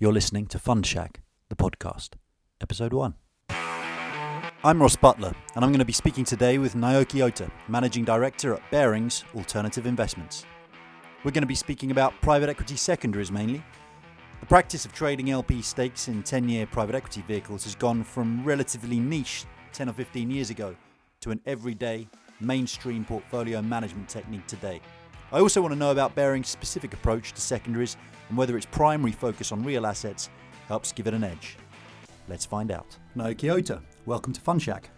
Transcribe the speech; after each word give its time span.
You're 0.00 0.12
listening 0.12 0.46
to 0.48 0.60
Fund 0.60 0.86
Shack, 0.86 1.22
the 1.48 1.56
podcast, 1.56 2.10
episode 2.60 2.92
one. 2.92 3.14
I'm 4.62 4.80
Ross 4.80 4.94
Butler, 4.94 5.34
and 5.56 5.64
I'm 5.64 5.72
going 5.72 5.80
to 5.80 5.84
be 5.84 5.92
speaking 5.92 6.24
today 6.24 6.58
with 6.58 6.76
Naoki 6.76 7.18
Ohta, 7.18 7.50
Managing 7.66 8.04
Director 8.04 8.54
at 8.54 8.62
Barings 8.70 9.24
Alternative 9.34 9.86
Investments. 9.86 10.46
We're 11.24 11.32
going 11.32 11.42
to 11.42 11.48
be 11.48 11.56
speaking 11.56 11.90
about 11.90 12.12
private 12.22 12.48
equity 12.48 12.76
secondaries 12.76 13.32
mainly. 13.32 13.60
The 14.38 14.46
practice 14.46 14.84
of 14.84 14.92
trading 14.92 15.32
LP 15.32 15.62
stakes 15.62 16.06
in 16.06 16.22
10 16.22 16.48
year 16.48 16.64
private 16.64 16.94
equity 16.94 17.22
vehicles 17.22 17.64
has 17.64 17.74
gone 17.74 18.04
from 18.04 18.44
relatively 18.44 19.00
niche 19.00 19.46
10 19.72 19.88
or 19.88 19.94
15 19.94 20.30
years 20.30 20.50
ago 20.50 20.76
to 21.22 21.32
an 21.32 21.40
everyday, 21.44 22.06
mainstream 22.38 23.04
portfolio 23.04 23.60
management 23.60 24.08
technique 24.08 24.46
today. 24.46 24.80
I 25.30 25.40
also 25.40 25.60
want 25.60 25.72
to 25.74 25.78
know 25.78 25.90
about 25.90 26.14
Barings' 26.14 26.48
specific 26.48 26.94
approach 26.94 27.34
to 27.34 27.40
secondaries 27.40 27.98
and 28.30 28.38
whether 28.38 28.56
its 28.56 28.64
primary 28.64 29.12
focus 29.12 29.52
on 29.52 29.62
real 29.62 29.86
assets 29.86 30.30
helps 30.68 30.90
give 30.90 31.06
it 31.06 31.12
an 31.12 31.22
edge. 31.22 31.58
Let's 32.28 32.46
find 32.46 32.70
out. 32.70 32.96
Naoki 33.14 33.52
Ohta, 33.54 33.82
welcome 34.06 34.32
to 34.32 34.40
Fund 34.40 34.62
Shack. 34.62 34.88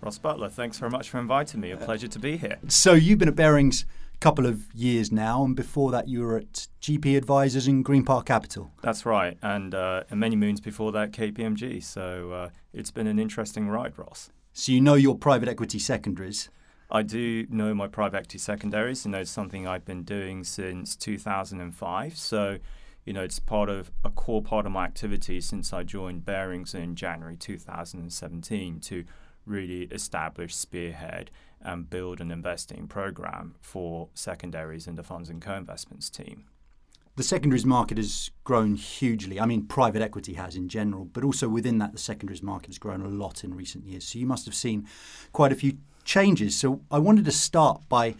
Ross 0.00 0.18
Butler, 0.18 0.48
thanks 0.48 0.78
very 0.78 0.90
much 0.90 1.10
for 1.10 1.18
inviting 1.18 1.60
me. 1.60 1.72
A 1.72 1.76
pleasure 1.76 2.06
to 2.06 2.18
be 2.20 2.36
here. 2.36 2.58
So 2.68 2.92
you've 2.92 3.18
been 3.18 3.26
at 3.28 3.34
Barings 3.34 3.84
a 4.14 4.18
couple 4.18 4.46
of 4.46 4.72
years 4.72 5.10
now, 5.10 5.44
and 5.44 5.56
before 5.56 5.90
that 5.90 6.06
you 6.06 6.20
were 6.20 6.36
at 6.36 6.68
GP 6.80 7.16
Advisors 7.16 7.66
and 7.66 7.84
Green 7.84 8.04
Park 8.04 8.26
Capital. 8.26 8.70
That's 8.82 9.04
right, 9.04 9.36
and, 9.42 9.74
uh, 9.74 10.04
and 10.10 10.20
many 10.20 10.36
moons 10.36 10.60
before 10.60 10.92
that, 10.92 11.10
KPMG. 11.10 11.82
So 11.82 12.30
uh, 12.30 12.48
it's 12.72 12.92
been 12.92 13.08
an 13.08 13.18
interesting 13.18 13.68
ride, 13.68 13.98
Ross. 13.98 14.30
So 14.52 14.70
you 14.70 14.80
know 14.80 14.94
your 14.94 15.16
private 15.16 15.48
equity 15.48 15.80
secondaries. 15.80 16.50
I 16.94 17.00
do 17.00 17.46
know 17.48 17.72
my 17.72 17.88
private 17.88 18.18
equity 18.18 18.36
secondaries, 18.36 19.06
and 19.06 19.14
it's 19.14 19.30
something 19.30 19.66
I've 19.66 19.86
been 19.86 20.02
doing 20.02 20.44
since 20.44 20.94
2005. 20.94 22.18
So, 22.18 22.58
you 23.06 23.14
know, 23.14 23.22
it's 23.22 23.38
part 23.38 23.70
of 23.70 23.90
a 24.04 24.10
core 24.10 24.42
part 24.42 24.66
of 24.66 24.72
my 24.72 24.84
activity 24.84 25.40
since 25.40 25.72
I 25.72 25.84
joined 25.84 26.26
Barings 26.26 26.74
in 26.74 26.94
January 26.94 27.34
2017 27.34 28.78
to 28.80 29.04
really 29.46 29.84
establish, 29.84 30.54
spearhead, 30.54 31.30
and 31.62 31.88
build 31.88 32.20
an 32.20 32.30
investing 32.30 32.86
program 32.88 33.54
for 33.62 34.10
secondaries 34.12 34.86
in 34.86 34.96
the 34.96 35.02
funds 35.02 35.30
and 35.30 35.40
co-investments 35.40 36.10
team. 36.10 36.44
The 37.16 37.22
secondaries 37.22 37.64
market 37.64 37.96
has 37.96 38.30
grown 38.44 38.74
hugely. 38.74 39.40
I 39.40 39.46
mean, 39.46 39.66
private 39.66 40.02
equity 40.02 40.34
has 40.34 40.56
in 40.56 40.68
general, 40.68 41.06
but 41.06 41.24
also 41.24 41.48
within 41.48 41.78
that, 41.78 41.92
the 41.92 41.98
secondaries 41.98 42.42
market 42.42 42.68
has 42.68 42.78
grown 42.78 43.00
a 43.00 43.08
lot 43.08 43.44
in 43.44 43.54
recent 43.54 43.86
years. 43.86 44.04
So 44.08 44.18
you 44.18 44.26
must 44.26 44.44
have 44.44 44.54
seen 44.54 44.86
quite 45.32 45.52
a 45.52 45.54
few 45.54 45.78
changes. 46.04 46.58
So 46.58 46.80
I 46.90 46.98
wanted 46.98 47.24
to 47.26 47.32
start 47.32 47.82
by 47.88 48.14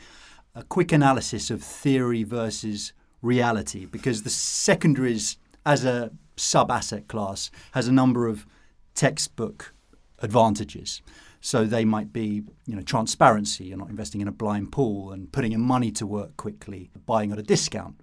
a 0.55 0.63
quick 0.63 0.93
analysis 0.93 1.51
of 1.51 1.63
theory 1.63 2.25
versus 2.25 2.93
reality, 3.23 3.87
because 3.87 4.23
the 4.23 4.31
secondaries 4.31 5.37
as 5.65 5.85
a 5.85 6.11
sub 6.37 6.71
asset 6.71 7.09
class 7.09 7.51
has 7.73 7.89
a 7.89 7.93
number 7.93 8.27
of 8.27 8.47
textbook 8.95 9.75
advantages. 10.19 11.03
So 11.41 11.65
they 11.65 11.85
might 11.85 12.13
be, 12.13 12.43
you 12.67 12.77
know, 12.77 12.83
transparency. 12.83 13.65
You're 13.65 13.79
not 13.79 13.91
investing 13.91 14.21
in 14.21 14.29
a 14.29 14.33
blind 14.33 14.71
pool 14.71 15.11
and 15.11 15.33
putting 15.33 15.53
your 15.53 15.61
money 15.61 15.91
to 15.93 16.07
work 16.07 16.37
quickly, 16.37 16.91
buying 17.07 17.33
at 17.33 17.39
a 17.39 17.43
discount 17.43 18.01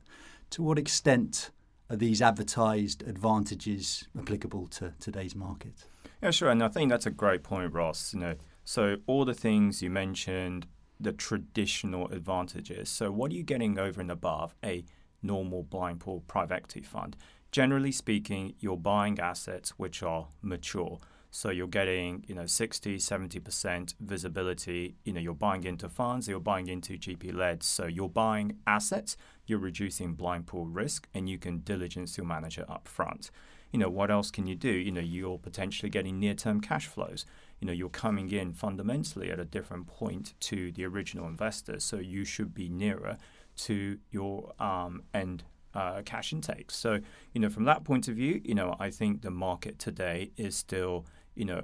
to 0.49 0.63
what 0.63 0.79
extent 0.79 1.51
are 1.89 1.95
these 1.95 2.21
advertised 2.21 3.01
advantages 3.07 4.07
applicable 4.17 4.67
to 4.67 4.93
today's 4.99 5.35
market? 5.35 5.85
Yeah, 6.21 6.31
sure. 6.31 6.49
And 6.49 6.63
I 6.63 6.67
think 6.67 6.89
that's 6.89 7.05
a 7.05 7.11
great 7.11 7.43
point, 7.43 7.73
Ross. 7.73 8.13
You 8.13 8.19
know, 8.19 8.35
so 8.69 8.97
all 9.07 9.25
the 9.25 9.33
things 9.33 9.81
you 9.81 9.89
mentioned, 9.89 10.67
the 10.99 11.11
traditional 11.11 12.07
advantages. 12.11 12.87
So 12.87 13.11
what 13.11 13.31
are 13.31 13.33
you 13.33 13.41
getting 13.41 13.79
over 13.79 13.99
and 13.99 14.11
above 14.11 14.53
a 14.63 14.85
normal 15.23 15.63
blind 15.63 16.01
pool 16.01 16.23
private 16.27 16.53
equity 16.53 16.83
fund? 16.83 17.17
Generally 17.51 17.93
speaking, 17.93 18.53
you're 18.59 18.77
buying 18.77 19.19
assets 19.19 19.71
which 19.77 20.03
are 20.03 20.27
mature. 20.43 20.99
So 21.31 21.49
you're 21.49 21.65
getting, 21.65 22.23
you 22.27 22.35
know, 22.35 22.45
60, 22.45 22.97
70% 22.97 23.95
visibility. 24.01 24.97
You 25.03 25.13
know, 25.13 25.19
you're 25.19 25.33
buying 25.33 25.63
into 25.63 25.89
funds, 25.89 26.27
you're 26.27 26.39
buying 26.39 26.67
into 26.67 26.93
GP 26.93 27.33
led. 27.33 27.63
So 27.63 27.87
you're 27.87 28.07
buying 28.07 28.57
assets, 28.67 29.17
you're 29.47 29.57
reducing 29.57 30.13
blind 30.13 30.45
pool 30.45 30.67
risk, 30.67 31.07
and 31.15 31.27
you 31.27 31.39
can 31.39 31.61
diligence 31.61 32.17
your 32.17 32.27
manager 32.27 32.65
up 32.69 32.87
front. 32.87 33.31
You 33.71 33.79
know, 33.79 33.89
what 33.89 34.09
else 34.09 34.31
can 34.31 34.47
you 34.47 34.55
do? 34.55 34.69
You 34.71 34.91
know, 34.91 35.01
you're 35.01 35.37
potentially 35.37 35.89
getting 35.89 36.19
near 36.19 36.33
term 36.33 36.61
cash 36.61 36.87
flows. 36.87 37.25
You 37.59 37.67
know, 37.67 37.73
you're 37.73 37.89
coming 37.89 38.31
in 38.31 38.53
fundamentally 38.53 39.31
at 39.31 39.39
a 39.39 39.45
different 39.45 39.87
point 39.87 40.33
to 40.41 40.71
the 40.71 40.85
original 40.85 41.27
investor. 41.27 41.79
So 41.79 41.97
you 41.97 42.23
should 42.25 42.53
be 42.53 42.69
nearer 42.69 43.17
to 43.57 43.97
your 44.11 44.53
um, 44.59 45.03
end 45.13 45.43
uh, 45.73 46.01
cash 46.03 46.33
intakes. 46.33 46.75
So, 46.75 46.99
you 47.33 47.41
know, 47.41 47.49
from 47.49 47.65
that 47.65 47.83
point 47.83 48.07
of 48.07 48.15
view, 48.15 48.41
you 48.43 48.55
know, 48.55 48.75
I 48.79 48.89
think 48.89 49.21
the 49.21 49.31
market 49.31 49.77
today 49.77 50.31
is 50.37 50.55
still 50.55 51.05
you 51.39 51.45
know, 51.45 51.63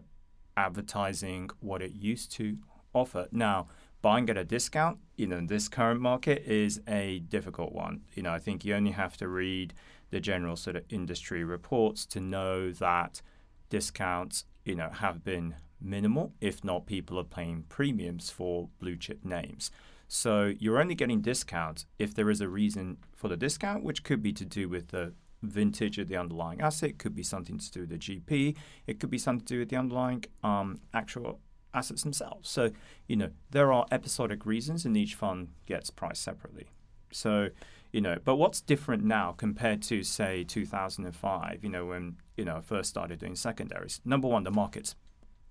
advertising 0.56 1.50
what 1.59 1.81
it 1.81 1.91
used 1.91 2.31
to 2.31 2.57
offer. 2.94 3.27
Now, 3.29 3.67
buying 4.01 4.29
at 4.29 4.38
a 4.38 4.45
discount, 4.45 5.00
you 5.17 5.27
know, 5.27 5.41
this 5.45 5.67
current 5.67 6.00
market 6.00 6.44
is 6.45 6.79
a 6.88 7.19
difficult 7.19 7.73
one. 7.73 8.03
You 8.13 8.23
know, 8.23 8.31
I 8.31 8.39
think 8.39 8.63
you 8.63 8.73
only 8.73 8.91
have 8.91 9.17
to 9.17 9.27
read 9.27 9.73
the 10.12 10.22
general 10.22 10.56
sort 10.56 10.77
of 10.77 10.83
industry 10.89 11.44
reports 11.44 12.06
to 12.06 12.22
know 12.22 12.72
that 12.72 13.22
discounts, 13.69 14.45
you 14.63 14.75
know, 14.75 14.89
have 14.89 15.25
been 15.25 15.56
minimal. 15.85 16.34
If 16.41 16.63
not, 16.63 16.85
people 16.85 17.19
are 17.19 17.23
paying 17.23 17.63
premiums 17.69 18.29
for 18.29 18.69
blue 18.79 18.97
chip 18.97 19.23
names. 19.23 19.72
So 20.07 20.53
you're 20.59 20.79
only 20.79 20.96
getting 20.96 21.22
discounts 21.22 21.85
if 21.97 22.13
there 22.13 22.29
is 22.29 22.41
a 22.41 22.47
reason 22.47 22.97
for 23.16 23.28
the 23.28 23.38
discount, 23.38 23.84
which 23.84 24.03
could 24.03 24.22
be 24.22 24.34
to 24.34 24.45
do 24.45 24.69
with 24.69 24.90
the 24.90 25.13
vintage 25.41 25.97
of 25.97 26.07
the 26.07 26.18
underlying 26.18 26.62
asset. 26.62 26.97
Could 26.97 27.16
be 27.16 27.24
something 27.24 27.57
to 27.57 27.72
do 27.72 27.79
with 27.81 27.90
the 27.90 27.97
GP. 27.97 28.56
It 28.88 29.00
could 29.00 29.09
be 29.09 29.18
something 29.18 29.45
to 29.45 29.53
do 29.56 29.59
with 29.59 29.69
the 29.69 29.78
underlying 29.78 30.25
um, 30.44 30.79
actual 30.94 31.40
assets 31.74 32.03
themselves. 32.03 32.50
So, 32.50 32.72
you 33.07 33.16
know, 33.16 33.29
there 33.51 33.72
are 33.72 33.85
episodic 33.91 34.45
reasons, 34.45 34.85
and 34.85 34.95
each 34.95 35.16
fund 35.16 35.50
gets 35.66 35.90
priced 35.90 36.24
separately. 36.24 36.68
So, 37.12 37.50
you 37.91 38.01
know, 38.01 38.18
but 38.24 38.35
what's 38.35 38.62
different 38.62 39.03
now 39.03 39.34
compared 39.34 39.81
to 39.84 40.03
say 40.03 40.44
2005? 40.44 41.63
You 41.63 41.69
know, 41.69 41.85
when 41.85 42.18
you 42.38 42.45
know 42.45 42.57
I 42.57 42.62
first 42.62 42.90
started 42.90 43.19
doing 43.19 43.35
secondaries. 43.35 44.01
Number 44.03 44.28
one, 44.28 44.44
the 44.44 44.51
market's 44.51 44.95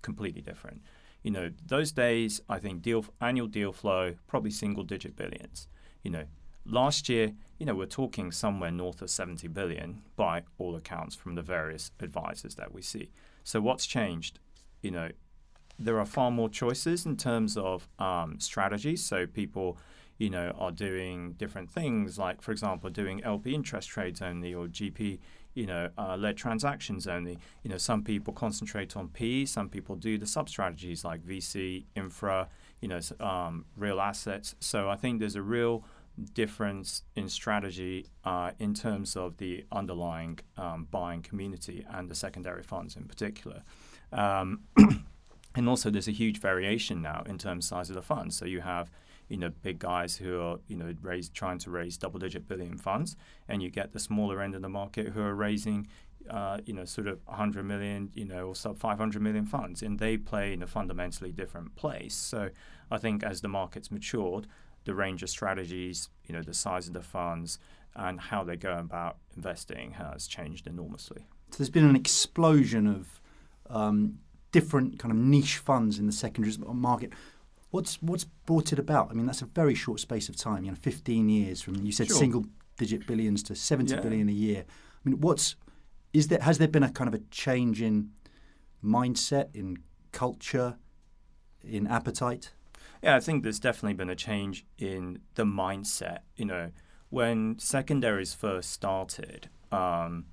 completely 0.05 0.41
different. 0.41 0.81
You 1.23 1.31
know, 1.31 1.51
those 1.65 1.91
days, 1.91 2.39
I 2.47 2.59
think 2.59 2.81
deal 2.81 3.05
annual 3.19 3.47
deal 3.47 3.73
flow 3.73 4.15
probably 4.27 4.51
single 4.51 4.83
digit 4.83 5.15
billions. 5.15 5.67
You 6.03 6.11
know, 6.11 6.25
last 6.65 7.09
year 7.09 7.33
you 7.57 7.65
know, 7.65 7.75
we're 7.75 7.85
talking 7.85 8.31
somewhere 8.31 8.71
north 8.71 9.01
of 9.01 9.09
70 9.09 9.47
billion 9.49 10.01
by 10.15 10.43
all 10.57 10.75
accounts 10.75 11.15
from 11.15 11.35
the 11.35 11.41
various 11.41 11.91
advisors 12.01 12.55
that 12.55 12.73
we 12.73 12.81
see. 12.81 13.11
So 13.43 13.61
what's 13.61 13.85
changed? 13.85 14.39
You 14.81 14.91
know, 14.91 15.09
there 15.79 15.99
are 15.99 16.05
far 16.05 16.31
more 16.31 16.49
choices 16.49 17.05
in 17.05 17.15
terms 17.15 17.55
of 17.55 17.87
um, 17.97 18.39
strategies. 18.39 19.03
So 19.05 19.25
people, 19.25 19.77
you 20.17 20.29
know, 20.29 20.53
are 20.57 20.71
doing 20.71 21.33
different 21.33 21.69
things, 21.69 22.19
like 22.19 22.41
for 22.41 22.51
example, 22.51 22.89
doing 22.89 23.23
LP 23.23 23.55
interest 23.55 23.89
trades 23.89 24.21
only 24.21 24.53
or 24.53 24.67
GP, 24.67 25.19
you 25.55 25.65
know, 25.65 25.89
uh, 25.97 26.15
led 26.17 26.37
transactions 26.37 27.07
only. 27.07 27.39
You 27.63 27.71
know, 27.71 27.77
some 27.77 28.03
people 28.03 28.33
concentrate 28.33 28.95
on 28.95 29.07
P. 29.07 29.45
Some 29.45 29.69
people 29.69 29.95
do 29.95 30.17
the 30.17 30.27
sub 30.27 30.49
strategies 30.49 31.03
like 31.03 31.25
VC, 31.25 31.85
infra, 31.95 32.49
you 32.81 32.89
know, 32.89 32.99
um, 33.19 33.65
real 33.75 33.99
assets. 33.99 34.55
So 34.59 34.89
I 34.89 34.95
think 34.95 35.19
there's 35.19 35.35
a 35.35 35.41
real 35.41 35.83
difference 36.33 37.03
in 37.15 37.27
strategy 37.27 38.07
uh, 38.23 38.51
in 38.59 38.73
terms 38.73 39.15
of 39.15 39.37
the 39.37 39.65
underlying 39.71 40.39
um, 40.57 40.87
buying 40.91 41.21
community 41.21 41.85
and 41.89 42.09
the 42.09 42.15
secondary 42.15 42.63
funds 42.63 42.95
in 42.95 43.05
particular. 43.05 43.63
Um, 44.11 44.61
and 45.55 45.69
also, 45.69 45.89
there's 45.89 46.07
a 46.07 46.11
huge 46.11 46.39
variation 46.39 47.01
now 47.01 47.23
in 47.25 47.37
terms 47.37 47.65
of 47.65 47.69
size 47.69 47.89
of 47.89 47.95
the 47.95 48.01
funds. 48.01 48.37
So 48.37 48.45
you 48.45 48.61
have 48.61 48.91
you 49.27 49.37
know 49.37 49.49
big 49.61 49.79
guys 49.79 50.17
who 50.17 50.39
are 50.41 50.59
you 50.67 50.75
know 50.75 50.93
raise, 51.01 51.29
trying 51.29 51.57
to 51.59 51.69
raise 51.69 51.97
double-digit 51.97 52.47
billion 52.47 52.77
funds, 52.77 53.15
and 53.47 53.61
you 53.61 53.69
get 53.69 53.93
the 53.93 53.99
smaller 53.99 54.41
end 54.41 54.55
of 54.55 54.61
the 54.61 54.69
market 54.69 55.09
who 55.09 55.21
are 55.21 55.35
raising 55.35 55.87
uh, 56.29 56.57
you 56.65 56.73
know, 56.73 56.85
sort 56.85 57.07
of 57.07 57.19
100 57.25 57.63
million, 57.63 58.09
you 58.13 58.25
know, 58.25 58.47
or 58.47 58.55
sub 58.55 58.77
500 58.79 59.21
million 59.21 59.45
funds, 59.45 59.81
and 59.81 59.99
they 59.99 60.17
play 60.17 60.53
in 60.53 60.63
a 60.63 60.67
fundamentally 60.67 61.31
different 61.31 61.75
place. 61.75 62.15
So 62.15 62.49
I 62.89 62.97
think 62.97 63.23
as 63.23 63.41
the 63.41 63.47
market's 63.47 63.91
matured, 63.91 64.47
the 64.85 64.95
range 64.95 65.23
of 65.23 65.29
strategies, 65.29 66.09
you 66.25 66.33
know, 66.33 66.41
the 66.41 66.53
size 66.53 66.87
of 66.87 66.93
the 66.93 67.01
funds, 67.01 67.59
and 67.95 68.19
how 68.19 68.43
they 68.43 68.55
go 68.55 68.77
about 68.77 69.17
investing 69.35 69.91
has 69.91 70.27
changed 70.27 70.67
enormously. 70.67 71.27
So 71.51 71.57
there's 71.59 71.69
been 71.69 71.87
an 71.87 71.95
explosion 71.95 72.87
of 72.87 73.21
um, 73.69 74.19
different 74.51 74.99
kind 74.99 75.11
of 75.11 75.17
niche 75.17 75.57
funds 75.57 75.99
in 75.99 76.05
the 76.05 76.11
secondary 76.11 76.55
market. 76.73 77.13
What's 77.71 78.01
what's 78.01 78.23
brought 78.23 78.71
it 78.71 78.79
about? 78.79 79.11
I 79.11 79.13
mean, 79.13 79.25
that's 79.25 79.41
a 79.41 79.45
very 79.45 79.75
short 79.75 79.99
space 79.99 80.29
of 80.29 80.37
time. 80.37 80.63
You 80.63 80.71
know, 80.71 80.77
15 80.77 81.29
years 81.29 81.61
from 81.61 81.85
you 81.85 81.91
said 81.91 82.07
sure. 82.07 82.17
single 82.17 82.45
digit 82.77 83.07
billions 83.07 83.43
to 83.43 83.55
seventy 83.55 83.95
yeah. 83.95 84.01
billion 84.01 84.29
a 84.29 84.33
year. 84.33 84.65
I 84.67 85.09
mean, 85.09 85.19
what's 85.21 85.55
is 86.13 86.29
there 86.29 86.39
has 86.41 86.57
there 86.57 86.67
been 86.67 86.83
a 86.83 86.91
kind 86.91 87.07
of 87.07 87.13
a 87.13 87.23
change 87.31 87.81
in 87.81 88.11
mindset, 88.83 89.49
in 89.53 89.77
culture, 90.11 90.77
in 91.63 91.87
appetite? 91.87 92.51
Yeah, 93.03 93.15
I 93.15 93.19
think 93.19 93.43
there's 93.43 93.59
definitely 93.59 93.93
been 93.93 94.09
a 94.09 94.15
change 94.15 94.65
in 94.77 95.19
the 95.35 95.43
mindset. 95.43 96.19
You 96.35 96.45
know, 96.45 96.71
when 97.09 97.59
secondaries 97.59 98.33
first 98.33 98.71
started, 98.71 99.49
um, 99.71 100.25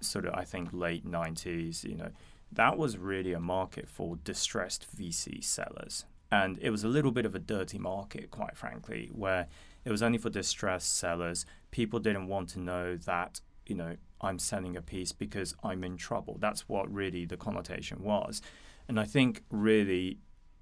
sort 0.00 0.24
of 0.24 0.34
I 0.34 0.44
think 0.44 0.70
late 0.72 1.06
'90s, 1.06 1.84
you 1.84 1.94
know, 1.94 2.10
that 2.50 2.78
was 2.78 2.96
really 2.96 3.32
a 3.32 3.40
market 3.40 3.88
for 3.88 4.16
distressed 4.16 4.86
VC 4.96 5.44
sellers, 5.44 6.06
and 6.30 6.58
it 6.60 6.70
was 6.70 6.84
a 6.84 6.88
little 6.88 7.10
bit 7.10 7.24
of 7.24 7.34
a 7.34 7.38
dirty 7.38 7.78
market, 7.78 8.30
quite 8.30 8.56
frankly, 8.56 9.10
where 9.12 9.46
it 9.84 9.90
was 9.90 10.02
only 10.02 10.18
for 10.18 10.30
distressed 10.30 10.96
sellers. 10.96 11.46
People 11.70 11.98
didn't 12.00 12.28
want 12.28 12.50
to 12.50 12.60
know 12.60 12.96
that 12.96 13.40
you 13.66 13.74
know 13.74 13.96
I'm 14.20 14.38
selling 14.38 14.76
a 14.76 14.82
piece 14.82 15.12
because 15.12 15.54
I'm 15.62 15.84
in 15.84 15.96
trouble. 15.96 16.36
That's 16.38 16.68
what 16.68 16.92
really 16.92 17.24
the 17.24 17.36
connotation 17.36 18.02
was, 18.02 18.42
and 18.88 18.98
I 19.00 19.04
think 19.04 19.42
really 19.50 20.18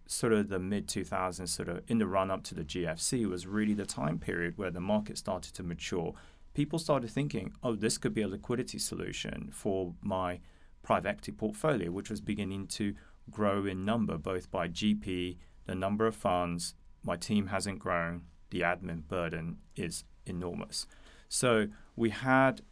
sort 0.07 0.33
of 0.33 0.49
the 0.49 0.59
mid 0.59 0.87
2000s, 0.87 1.49
sort 1.49 1.69
of 1.69 1.83
in 1.89 1.99
the 1.99 2.07
run 2.07 2.31
up 2.31 2.45
to 2.45 2.55
the 2.55 2.65
GFC, 2.65 3.29
was 3.29 3.47
really 3.47 3.75
the 3.75 3.87
time 3.87 4.19
period 4.19 4.57
where 4.57 4.71
the 4.71 4.81
market 4.81 5.19
started 5.19 5.55
to 5.55 5.63
mature. 5.63 6.15
People 6.55 6.79
started 6.79 7.11
thinking, 7.11 7.53
oh, 7.63 7.75
this 7.75 7.99
could 7.99 8.15
be 8.15 8.23
a 8.23 8.29
liquidity 8.29 8.79
solution 8.79 9.51
for 9.53 9.95
my 10.01 10.41
private 10.83 11.09
equity 11.09 11.33
portfolio, 11.33 11.91
which 11.91 12.09
was 12.09 12.21
beginning 12.21 12.67
to 12.69 12.95
grow 13.31 13.67
in 13.67 13.85
number, 13.85 14.17
both 14.17 14.51
by 14.51 14.69
GP, 14.69 15.37
the 15.67 15.75
number 15.75 16.07
of 16.07 16.17
funds. 16.17 16.75
My 17.03 17.17
team 17.17 17.49
hasn't 17.49 17.79
grown, 17.79 18.23
the 18.51 18.61
admin 18.61 19.07
burden 19.07 19.59
is 19.77 20.05
enormous. 20.25 20.87
So 21.29 21.69
we 21.95 22.11
had 22.11 22.63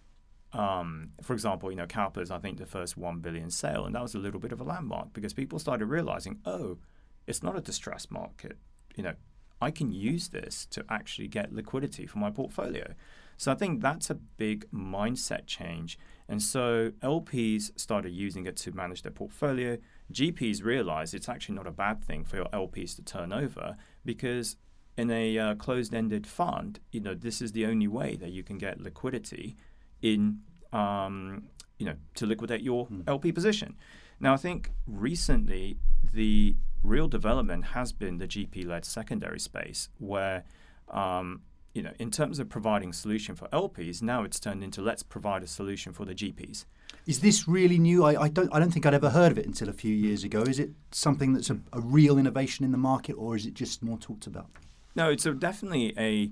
um, 0.54 1.10
for 1.20 1.32
example, 1.32 1.70
you 1.70 1.76
know, 1.76 1.86
is 2.16 2.30
I 2.30 2.38
think 2.38 2.58
the 2.58 2.66
first 2.66 2.96
one 2.96 3.18
billion 3.18 3.50
sale, 3.50 3.84
and 3.84 3.94
that 3.94 4.02
was 4.02 4.14
a 4.14 4.18
little 4.18 4.38
bit 4.38 4.52
of 4.52 4.60
a 4.60 4.64
landmark 4.64 5.12
because 5.12 5.32
people 5.32 5.58
started 5.58 5.86
realizing, 5.86 6.38
oh, 6.46 6.78
it's 7.26 7.42
not 7.42 7.56
a 7.56 7.60
distressed 7.60 8.12
market. 8.12 8.56
You 8.94 9.02
know, 9.02 9.14
I 9.60 9.72
can 9.72 9.92
use 9.92 10.28
this 10.28 10.66
to 10.66 10.84
actually 10.88 11.26
get 11.26 11.52
liquidity 11.52 12.06
for 12.06 12.18
my 12.18 12.30
portfolio. 12.30 12.94
So 13.36 13.50
I 13.50 13.56
think 13.56 13.82
that's 13.82 14.10
a 14.10 14.14
big 14.14 14.70
mindset 14.70 15.46
change. 15.46 15.98
And 16.28 16.40
so 16.40 16.92
LPs 17.02 17.76
started 17.78 18.12
using 18.12 18.46
it 18.46 18.56
to 18.58 18.70
manage 18.70 19.02
their 19.02 19.12
portfolio. 19.12 19.78
GPs 20.12 20.62
realized 20.62 21.14
it's 21.14 21.28
actually 21.28 21.54
not 21.54 21.66
a 21.66 21.72
bad 21.72 22.04
thing 22.04 22.24
for 22.24 22.36
your 22.36 22.46
LPs 22.46 22.94
to 22.96 23.02
turn 23.02 23.32
over 23.32 23.76
because 24.04 24.56
in 24.96 25.10
a 25.10 25.38
uh, 25.38 25.54
closed-ended 25.56 26.26
fund, 26.26 26.80
you 26.92 27.00
know, 27.00 27.14
this 27.14 27.42
is 27.42 27.52
the 27.52 27.66
only 27.66 27.88
way 27.88 28.16
that 28.16 28.30
you 28.30 28.42
can 28.42 28.58
get 28.58 28.80
liquidity 28.80 29.56
in, 30.02 30.40
um, 30.72 31.44
you 31.78 31.86
know, 31.86 31.96
to 32.14 32.26
liquidate 32.26 32.60
your 32.60 32.86
mm. 32.86 33.02
LP 33.08 33.32
position. 33.32 33.74
Now, 34.20 34.34
I 34.34 34.36
think 34.36 34.70
recently 34.86 35.78
the 36.12 36.56
real 36.82 37.08
development 37.08 37.66
has 37.66 37.92
been 37.92 38.18
the 38.18 38.28
GP-led 38.28 38.84
secondary 38.84 39.40
space, 39.40 39.88
where 39.98 40.44
um, 40.90 41.42
you 41.74 41.82
know, 41.82 41.92
in 41.98 42.10
terms 42.10 42.38
of 42.38 42.48
providing 42.48 42.92
solution 42.92 43.34
for 43.34 43.48
LPs, 43.48 44.00
now 44.00 44.22
it's 44.22 44.38
turned 44.38 44.62
into 44.62 44.80
let's 44.80 45.02
provide 45.02 45.42
a 45.42 45.46
solution 45.46 45.92
for 45.92 46.04
the 46.04 46.14
GPs. 46.14 46.64
Is 47.06 47.20
this 47.20 47.46
really 47.46 47.78
new? 47.78 48.04
I, 48.04 48.22
I 48.22 48.28
don't 48.28 48.52
I 48.54 48.58
don't 48.58 48.70
think 48.70 48.86
I'd 48.86 48.94
ever 48.94 49.10
heard 49.10 49.32
of 49.32 49.38
it 49.38 49.46
until 49.46 49.68
a 49.68 49.72
few 49.72 49.94
years 49.94 50.24
ago. 50.24 50.42
Is 50.42 50.58
it 50.58 50.70
something 50.90 51.32
that's 51.32 51.50
a, 51.50 51.58
a 51.72 51.80
real 51.80 52.18
innovation 52.18 52.64
in 52.64 52.72
the 52.72 52.78
market, 52.78 53.14
or 53.14 53.36
is 53.36 53.46
it 53.46 53.54
just 53.54 53.82
more 53.82 53.98
talked 53.98 54.26
about? 54.26 54.46
No, 54.96 55.10
it's 55.10 55.26
a, 55.26 55.32
definitely 55.32 55.92
a 55.98 56.30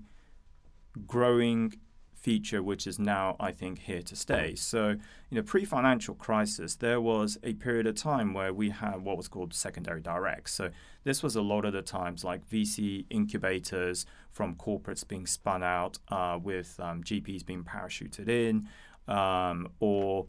growing 1.06 1.74
feature 2.22 2.62
which 2.62 2.86
is 2.86 3.00
now, 3.00 3.36
I 3.40 3.50
think, 3.50 3.80
here 3.80 4.02
to 4.02 4.14
stay. 4.14 4.54
So, 4.54 4.90
you 5.28 5.36
know, 5.36 5.42
pre 5.42 5.64
financial 5.64 6.14
crisis, 6.14 6.76
there 6.76 7.00
was 7.00 7.36
a 7.42 7.54
period 7.54 7.86
of 7.86 7.96
time 7.96 8.32
where 8.32 8.54
we 8.54 8.70
had 8.70 9.02
what 9.02 9.16
was 9.16 9.26
called 9.26 9.52
secondary 9.52 10.00
direct. 10.00 10.50
So, 10.50 10.70
this 11.04 11.22
was 11.22 11.34
a 11.34 11.42
lot 11.42 11.64
of 11.64 11.72
the 11.72 11.82
times 11.82 12.22
like 12.22 12.48
VC 12.48 13.06
incubators 13.10 14.06
from 14.30 14.54
corporates 14.54 15.06
being 15.06 15.26
spun 15.26 15.64
out 15.64 15.98
uh, 16.08 16.38
with 16.40 16.78
um, 16.78 17.02
GPs 17.02 17.44
being 17.44 17.64
parachuted 17.64 18.28
in, 18.28 18.68
um, 19.12 19.68
or 19.80 20.26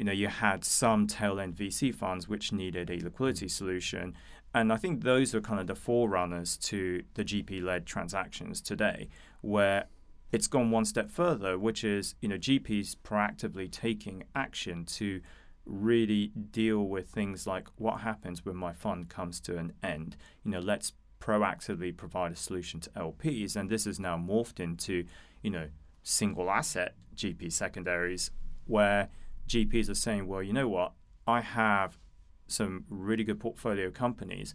you 0.00 0.04
know, 0.04 0.12
you 0.12 0.28
had 0.28 0.64
some 0.64 1.06
tail 1.06 1.38
end 1.38 1.54
VC 1.54 1.94
funds 1.94 2.26
which 2.26 2.52
needed 2.52 2.88
a 2.88 2.98
liquidity 3.00 3.44
mm. 3.44 3.50
solution. 3.50 4.14
And 4.54 4.72
I 4.72 4.76
think 4.78 5.02
those 5.02 5.34
are 5.34 5.42
kind 5.42 5.60
of 5.60 5.66
the 5.66 5.74
forerunners 5.74 6.56
to 6.56 7.02
the 7.12 7.22
GP 7.22 7.62
led 7.62 7.84
transactions 7.84 8.62
today, 8.62 9.10
where 9.42 9.88
it's 10.32 10.46
gone 10.46 10.70
one 10.70 10.86
step 10.86 11.10
further, 11.10 11.58
which 11.58 11.84
is 11.84 12.14
you 12.22 12.30
know 12.30 12.38
GPs 12.38 12.96
proactively 13.04 13.70
taking 13.70 14.24
action 14.34 14.86
to 14.86 15.20
really 15.66 16.32
deal 16.50 16.88
with 16.88 17.10
things 17.10 17.46
like 17.46 17.68
what 17.76 18.00
happens 18.00 18.42
when 18.42 18.56
my 18.56 18.72
fund 18.72 19.10
comes 19.10 19.38
to 19.40 19.58
an 19.58 19.74
end. 19.82 20.16
You 20.44 20.52
know, 20.52 20.60
let's 20.60 20.94
proactively 21.20 21.94
provide 21.94 22.32
a 22.32 22.36
solution 22.36 22.80
to 22.80 22.90
LPs, 22.90 23.54
and 23.54 23.68
this 23.68 23.86
is 23.86 24.00
now 24.00 24.16
morphed 24.16 24.60
into 24.60 25.04
you 25.42 25.50
know 25.50 25.68
single 26.02 26.50
asset 26.50 26.94
GP 27.14 27.52
secondaries, 27.52 28.30
where 28.66 29.10
GPs 29.50 29.90
are 29.90 29.94
saying, 29.94 30.28
well, 30.28 30.42
you 30.42 30.52
know 30.52 30.68
what, 30.68 30.92
I 31.26 31.40
have 31.40 31.98
some 32.46 32.84
really 32.88 33.24
good 33.24 33.40
portfolio 33.40 33.90
companies. 33.90 34.54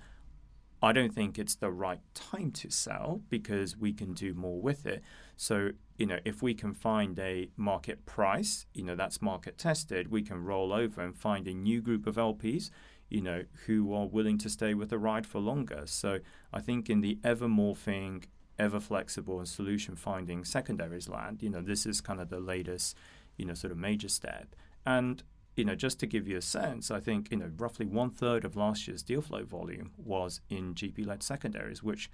I 0.81 0.93
don't 0.93 1.13
think 1.13 1.37
it's 1.37 1.55
the 1.55 1.71
right 1.71 1.99
time 2.13 2.51
to 2.51 2.69
sell 2.69 3.21
because 3.29 3.75
we 3.75 3.91
can 3.91 4.13
do 4.13 4.33
more 4.33 4.61
with 4.61 4.85
it. 4.85 5.03
So, 5.35 5.71
you 5.97 6.05
know, 6.05 6.19
if 6.23 6.41
we 6.41 6.53
can 6.53 6.73
find 6.73 7.17
a 7.19 7.49
market 7.57 8.05
price, 8.05 8.67
you 8.73 8.83
know, 8.83 8.95
that's 8.95 9.21
market 9.21 9.57
tested, 9.57 10.11
we 10.11 10.21
can 10.21 10.43
roll 10.43 10.71
over 10.71 11.01
and 11.01 11.17
find 11.17 11.47
a 11.47 11.53
new 11.53 11.81
group 11.81 12.07
of 12.07 12.15
LPs, 12.15 12.69
you 13.09 13.21
know, 13.21 13.43
who 13.65 13.93
are 13.93 14.07
willing 14.07 14.37
to 14.39 14.49
stay 14.49 14.73
with 14.73 14.89
the 14.89 14.97
ride 14.97 15.27
for 15.27 15.39
longer. 15.39 15.83
So 15.85 16.19
I 16.53 16.61
think 16.61 16.89
in 16.89 17.01
the 17.01 17.19
ever 17.23 17.47
morphing, 17.47 18.25
ever 18.57 18.79
flexible 18.79 19.39
and 19.39 19.47
solution 19.47 19.97
finding 19.97 20.45
secondaries 20.45 21.09
land, 21.09 21.43
you 21.43 21.49
know, 21.49 21.61
this 21.61 21.85
is 21.85 21.99
kind 21.99 22.21
of 22.21 22.29
the 22.29 22.39
latest, 22.39 22.95
you 23.35 23.45
know, 23.45 23.53
sort 23.53 23.71
of 23.71 23.77
major 23.77 24.09
step. 24.09 24.55
And 24.85 25.23
you 25.55 25.63
know, 25.63 25.75
just 25.75 25.99
to 26.01 26.05
give 26.05 26.27
you 26.27 26.37
a 26.37 26.41
sense, 26.41 26.91
I 26.91 26.99
think 26.99 27.31
you 27.31 27.37
know 27.37 27.51
roughly 27.57 27.85
one 27.85 28.09
third 28.09 28.45
of 28.45 28.55
last 28.55 28.87
year's 28.87 29.03
deal 29.03 29.21
flow 29.21 29.43
volume 29.43 29.91
was 29.97 30.41
in 30.49 30.75
GP-led 30.75 31.23
secondaries, 31.23 31.81
which 31.81 32.09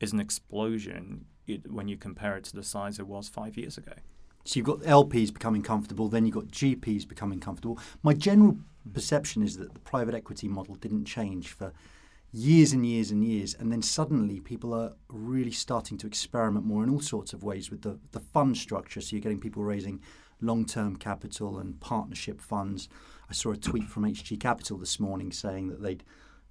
is 0.00 0.12
an 0.12 0.20
explosion 0.20 1.26
when 1.68 1.88
you 1.88 1.96
compare 1.96 2.36
it 2.36 2.44
to 2.44 2.54
the 2.54 2.62
size 2.62 2.98
it 2.98 3.06
was 3.06 3.28
five 3.28 3.56
years 3.56 3.78
ago. 3.78 3.92
So 4.44 4.58
you've 4.58 4.66
got 4.66 4.80
LPs 4.80 5.32
becoming 5.32 5.62
comfortable, 5.62 6.08
then 6.08 6.26
you've 6.26 6.34
got 6.34 6.48
GPs 6.48 7.06
becoming 7.06 7.38
comfortable. 7.38 7.78
My 8.02 8.12
general 8.12 8.58
perception 8.92 9.42
is 9.42 9.56
that 9.58 9.72
the 9.72 9.80
private 9.80 10.14
equity 10.14 10.48
model 10.48 10.74
didn't 10.74 11.04
change 11.04 11.48
for 11.52 11.72
years 12.32 12.72
and 12.72 12.86
years 12.86 13.10
and 13.10 13.22
years, 13.22 13.54
and 13.58 13.70
then 13.70 13.82
suddenly 13.82 14.40
people 14.40 14.72
are 14.74 14.94
really 15.08 15.50
starting 15.50 15.98
to 15.98 16.06
experiment 16.06 16.64
more 16.64 16.82
in 16.82 16.90
all 16.90 17.00
sorts 17.00 17.32
of 17.32 17.42
ways 17.42 17.70
with 17.70 17.82
the, 17.82 17.98
the 18.12 18.20
fund 18.20 18.56
structure. 18.56 19.00
So 19.00 19.14
you're 19.14 19.22
getting 19.22 19.40
people 19.40 19.62
raising 19.62 20.00
long 20.40 20.64
term 20.64 20.96
capital 20.96 21.58
and 21.58 21.78
partnership 21.80 22.40
funds. 22.40 22.88
I 23.28 23.34
saw 23.34 23.52
a 23.52 23.56
tweet 23.56 23.84
from 23.84 24.04
HG 24.04 24.40
Capital 24.40 24.78
this 24.78 24.98
morning 24.98 25.30
saying 25.30 25.68
that 25.68 25.82
they'd 25.82 26.02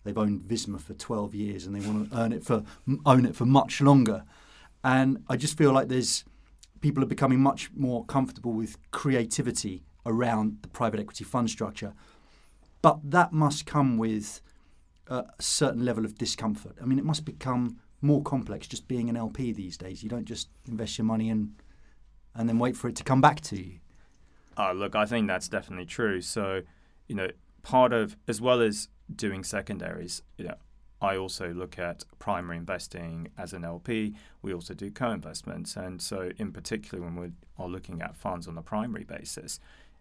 they've 0.03 0.17
owned 0.17 0.41
Visma 0.41 0.81
for 0.81 0.93
12 0.93 1.35
years 1.35 1.65
and 1.65 1.75
they 1.75 1.85
want 1.85 2.09
to 2.11 2.17
earn 2.17 2.31
it 2.31 2.43
for 2.43 2.63
own 3.05 3.25
it 3.25 3.35
for 3.35 3.45
much 3.45 3.81
longer. 3.81 4.23
And 4.83 5.23
I 5.27 5.35
just 5.35 5.57
feel 5.57 5.71
like 5.71 5.89
there's 5.89 6.25
people 6.79 7.03
are 7.03 7.07
becoming 7.07 7.39
much 7.39 7.69
more 7.75 8.05
comfortable 8.05 8.53
with 8.53 8.77
creativity 8.91 9.83
around 10.05 10.57
the 10.61 10.67
private 10.67 11.00
equity 11.00 11.23
fund 11.23 11.50
structure. 11.50 11.93
But 12.81 13.00
that 13.11 13.31
must 13.31 13.67
come 13.67 14.00
with 14.00 14.41
a 15.11 15.25
certain 15.39 15.83
level 15.83 16.05
of 16.05 16.17
discomfort. 16.17 16.77
I 16.81 16.85
mean, 16.85 16.97
it 16.97 17.05
must 17.05 17.25
become 17.25 17.79
more 18.01 18.23
complex 18.23 18.65
just 18.67 18.87
being 18.87 19.09
an 19.09 19.17
LP 19.17 19.51
these 19.51 19.77
days. 19.77 20.01
You 20.01 20.09
don't 20.09 20.25
just 20.25 20.49
invest 20.67 20.97
your 20.97 21.05
money 21.05 21.29
in 21.29 21.53
and 22.33 22.47
then 22.47 22.57
wait 22.57 22.77
for 22.77 22.87
it 22.87 22.95
to 22.95 23.03
come 23.03 23.21
back 23.21 23.41
to 23.41 23.61
you. 23.61 23.79
Uh, 24.57 24.71
look, 24.71 24.95
I 24.95 25.05
think 25.05 25.27
that's 25.27 25.49
definitely 25.49 25.85
true. 25.85 26.21
So, 26.21 26.61
you 27.07 27.15
know, 27.15 27.27
part 27.61 27.93
of, 27.93 28.15
as 28.27 28.39
well 28.39 28.61
as 28.61 28.87
doing 29.13 29.43
secondaries, 29.43 30.21
you 30.37 30.45
know, 30.45 30.55
I 31.01 31.17
also 31.17 31.51
look 31.53 31.77
at 31.79 32.03
primary 32.19 32.57
investing 32.57 33.29
as 33.37 33.53
an 33.53 33.65
LP. 33.65 34.15
We 34.41 34.53
also 34.53 34.73
do 34.73 34.91
co 34.91 35.11
investments. 35.11 35.75
And 35.75 36.01
so, 36.01 36.31
in 36.37 36.53
particular, 36.53 37.03
when 37.03 37.15
we 37.15 37.31
are 37.57 37.67
looking 37.67 38.01
at 38.01 38.15
funds 38.15 38.47
on 38.47 38.57
a 38.57 38.61
primary 38.61 39.03
basis, 39.03 39.59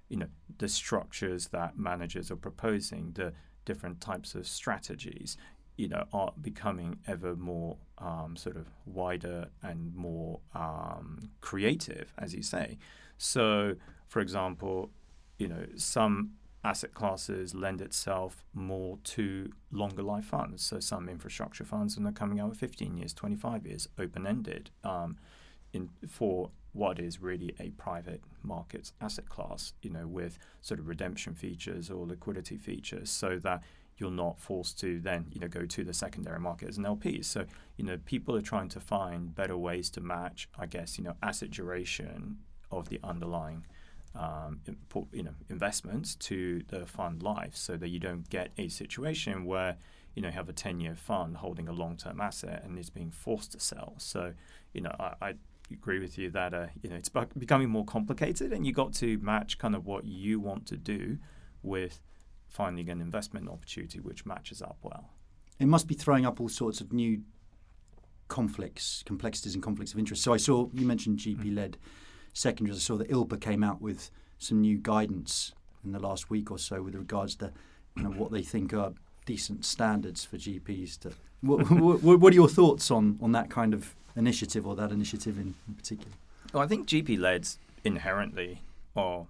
you 0.08 0.18
know, 0.18 0.26
the 0.58 0.68
structures 0.68 1.48
that 1.48 1.78
managers 1.78 2.30
are 2.30 2.36
proposing, 2.36 3.12
the 3.14 3.32
different 3.64 4.00
types 4.00 4.34
of 4.34 4.46
strategies, 4.46 5.36
you 5.76 5.88
know, 5.88 6.06
are 6.12 6.32
becoming 6.40 6.98
ever 7.06 7.34
more 7.36 7.76
um, 7.98 8.36
sort 8.36 8.56
of 8.56 8.66
wider 8.84 9.48
and 9.62 9.94
more 9.94 10.40
um, 10.54 11.30
creative, 11.40 12.12
as 12.18 12.34
you 12.34 12.42
say. 12.42 12.78
So, 13.18 13.76
for 14.08 14.20
example, 14.20 14.90
you 15.38 15.48
know, 15.48 15.66
some 15.76 16.32
asset 16.62 16.92
classes 16.92 17.54
lend 17.54 17.80
itself 17.80 18.44
more 18.52 18.98
to 19.02 19.50
longer 19.70 20.02
life 20.02 20.26
funds. 20.26 20.62
So 20.62 20.80
some 20.80 21.08
infrastructure 21.08 21.64
funds 21.64 21.96
and 21.96 22.04
they're 22.04 22.12
coming 22.12 22.38
out 22.40 22.50
with 22.50 22.58
15 22.58 22.96
years, 22.96 23.14
25 23.14 23.66
years, 23.66 23.88
open 23.98 24.26
ended, 24.26 24.70
um, 24.84 25.16
in 25.72 25.88
for 26.08 26.50
what 26.72 26.98
is 26.98 27.20
really 27.20 27.54
a 27.58 27.70
private 27.70 28.22
markets 28.42 28.92
asset 29.00 29.28
class. 29.28 29.72
You 29.82 29.90
know, 29.90 30.06
with 30.06 30.38
sort 30.60 30.80
of 30.80 30.88
redemption 30.88 31.34
features 31.34 31.90
or 31.90 32.06
liquidity 32.06 32.56
features, 32.56 33.10
so 33.10 33.38
that 33.38 33.62
you're 34.00 34.10
not 34.10 34.40
forced 34.40 34.80
to 34.80 34.98
then 34.98 35.26
you 35.30 35.40
know 35.40 35.48
go 35.48 35.66
to 35.66 35.84
the 35.84 35.92
secondary 35.92 36.40
market 36.40 36.68
as 36.68 36.78
an 36.78 36.86
LP. 36.86 37.22
So 37.22 37.44
you 37.76 37.84
know 37.84 37.98
people 38.04 38.34
are 38.34 38.42
trying 38.42 38.68
to 38.70 38.80
find 38.80 39.34
better 39.34 39.56
ways 39.56 39.90
to 39.90 40.00
match, 40.00 40.48
I 40.58 40.66
guess 40.66 40.98
you 40.98 41.04
know 41.04 41.14
asset 41.22 41.50
duration 41.50 42.38
of 42.70 42.88
the 42.88 42.98
underlying 43.04 43.66
um, 44.14 44.60
you 45.12 45.22
know 45.22 45.34
investments 45.48 46.14
to 46.16 46.62
the 46.68 46.86
fund 46.86 47.22
life, 47.22 47.54
so 47.54 47.76
that 47.76 47.88
you 47.88 48.00
don't 48.00 48.28
get 48.30 48.50
a 48.58 48.68
situation 48.68 49.44
where 49.44 49.76
you 50.14 50.22
know 50.22 50.28
you 50.28 50.34
have 50.34 50.48
a 50.48 50.54
ten 50.54 50.80
year 50.80 50.96
fund 50.96 51.36
holding 51.36 51.68
a 51.68 51.72
long 51.72 51.96
term 51.96 52.20
asset 52.20 52.62
and 52.64 52.78
is 52.78 52.90
being 52.90 53.10
forced 53.10 53.52
to 53.52 53.60
sell. 53.60 53.94
So 53.98 54.32
you 54.72 54.80
know 54.80 54.94
I, 54.98 55.14
I 55.20 55.34
agree 55.76 55.98
with 55.98 56.18
you 56.18 56.30
that 56.30 56.54
uh, 56.54 56.66
you 56.82 56.90
know 56.90 56.96
it's 56.96 57.10
becoming 57.38 57.68
more 57.68 57.84
complicated, 57.84 58.52
and 58.52 58.66
you 58.66 58.72
got 58.72 58.92
to 58.94 59.18
match 59.18 59.58
kind 59.58 59.74
of 59.74 59.86
what 59.86 60.04
you 60.04 60.40
want 60.40 60.66
to 60.66 60.76
do 60.76 61.18
with 61.62 62.00
finding 62.48 62.88
an 62.88 63.00
investment 63.00 63.48
opportunity 63.48 64.00
which 64.00 64.26
matches 64.26 64.60
up 64.60 64.78
well. 64.82 65.10
It 65.58 65.66
must 65.66 65.86
be 65.86 65.94
throwing 65.94 66.26
up 66.26 66.40
all 66.40 66.48
sorts 66.48 66.80
of 66.80 66.92
new 66.92 67.22
conflicts, 68.28 69.02
complexities, 69.04 69.54
and 69.54 69.62
conflicts 69.62 69.92
of 69.92 69.98
interest. 69.98 70.22
So 70.22 70.32
I 70.32 70.38
saw 70.38 70.68
you 70.72 70.86
mentioned 70.86 71.18
GP 71.18 71.54
led 71.54 71.76
secondaries. 72.32 72.78
I 72.78 72.80
saw 72.80 72.96
that 72.96 73.10
ILPA 73.10 73.40
came 73.40 73.62
out 73.62 73.80
with 73.80 74.10
some 74.38 74.60
new 74.60 74.78
guidance 74.78 75.52
in 75.84 75.92
the 75.92 75.98
last 75.98 76.30
week 76.30 76.50
or 76.50 76.58
so 76.58 76.82
with 76.82 76.94
regards 76.94 77.36
to 77.36 77.52
you 77.96 78.02
know 78.04 78.10
what 78.10 78.32
they 78.32 78.42
think 78.42 78.72
are 78.72 78.92
decent 79.30 79.64
standards 79.64 80.24
for 80.24 80.36
GPs. 80.36 80.98
To 81.00 81.12
what, 81.40 81.70
what, 82.02 82.18
what, 82.18 82.32
are 82.32 82.40
your 82.42 82.48
thoughts 82.48 82.90
on 82.90 83.04
on 83.22 83.30
that 83.32 83.48
kind 83.48 83.72
of 83.72 83.94
initiative 84.16 84.66
or 84.66 84.74
that 84.74 84.90
initiative 84.90 85.38
in, 85.38 85.54
in 85.68 85.74
particular? 85.74 86.12
Well, 86.52 86.62
I 86.64 86.66
think 86.66 86.88
GP 86.88 87.18
leds 87.18 87.58
inherently 87.84 88.62
are 88.96 89.26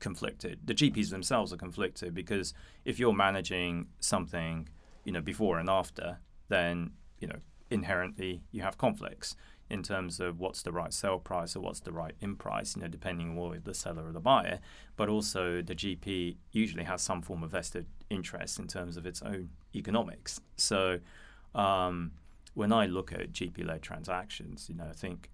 conflicted. 0.00 0.58
The 0.64 0.74
GPs 0.74 1.10
themselves 1.10 1.52
are 1.52 1.56
conflicted 1.56 2.14
because 2.14 2.52
if 2.84 2.98
you're 2.98 3.18
managing 3.28 3.86
something, 4.00 4.68
you 5.04 5.12
know, 5.12 5.20
before 5.20 5.58
and 5.60 5.70
after, 5.70 6.18
then 6.48 6.90
you 7.20 7.28
know 7.28 7.40
inherently 7.70 8.42
you 8.50 8.62
have 8.62 8.76
conflicts 8.76 9.36
in 9.70 9.82
terms 9.82 10.18
of 10.20 10.40
what's 10.40 10.62
the 10.62 10.72
right 10.72 10.92
sell 10.92 11.18
price 11.18 11.54
or 11.54 11.60
what's 11.60 11.80
the 11.80 11.92
right 11.92 12.14
in 12.20 12.36
price, 12.36 12.74
you 12.74 12.82
know, 12.82 12.88
depending 12.88 13.38
on 13.38 13.60
the 13.64 13.74
seller 13.74 14.06
or 14.06 14.12
the 14.12 14.20
buyer. 14.20 14.60
But 14.96 15.08
also 15.08 15.60
the 15.60 15.74
GP 15.74 16.36
usually 16.52 16.84
has 16.84 17.02
some 17.02 17.22
form 17.22 17.42
of 17.42 17.50
vested 17.50 17.86
interest 18.08 18.58
in 18.58 18.66
terms 18.66 18.96
of 18.96 19.06
its 19.06 19.20
own 19.22 19.50
economics. 19.74 20.40
So 20.56 21.00
um, 21.54 22.12
when 22.54 22.72
I 22.72 22.86
look 22.86 23.12
at 23.12 23.32
GP-led 23.32 23.82
transactions, 23.82 24.66
you 24.68 24.74
know, 24.74 24.86
I 24.88 24.94
think 24.94 25.30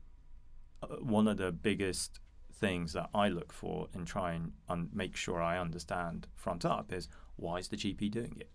uh, 0.82 0.96
one 0.96 1.28
of 1.28 1.36
the 1.36 1.52
biggest 1.52 2.18
things 2.52 2.92
that 2.92 3.10
I 3.14 3.28
look 3.28 3.52
for 3.52 3.88
and 3.94 4.06
try 4.06 4.32
and 4.32 4.52
un- 4.68 4.90
make 4.92 5.16
sure 5.16 5.40
I 5.40 5.58
understand 5.58 6.26
front 6.34 6.64
up 6.64 6.92
is 6.92 7.08
why 7.36 7.58
is 7.58 7.68
the 7.68 7.76
GP 7.76 8.10
doing 8.10 8.36
it? 8.40 8.50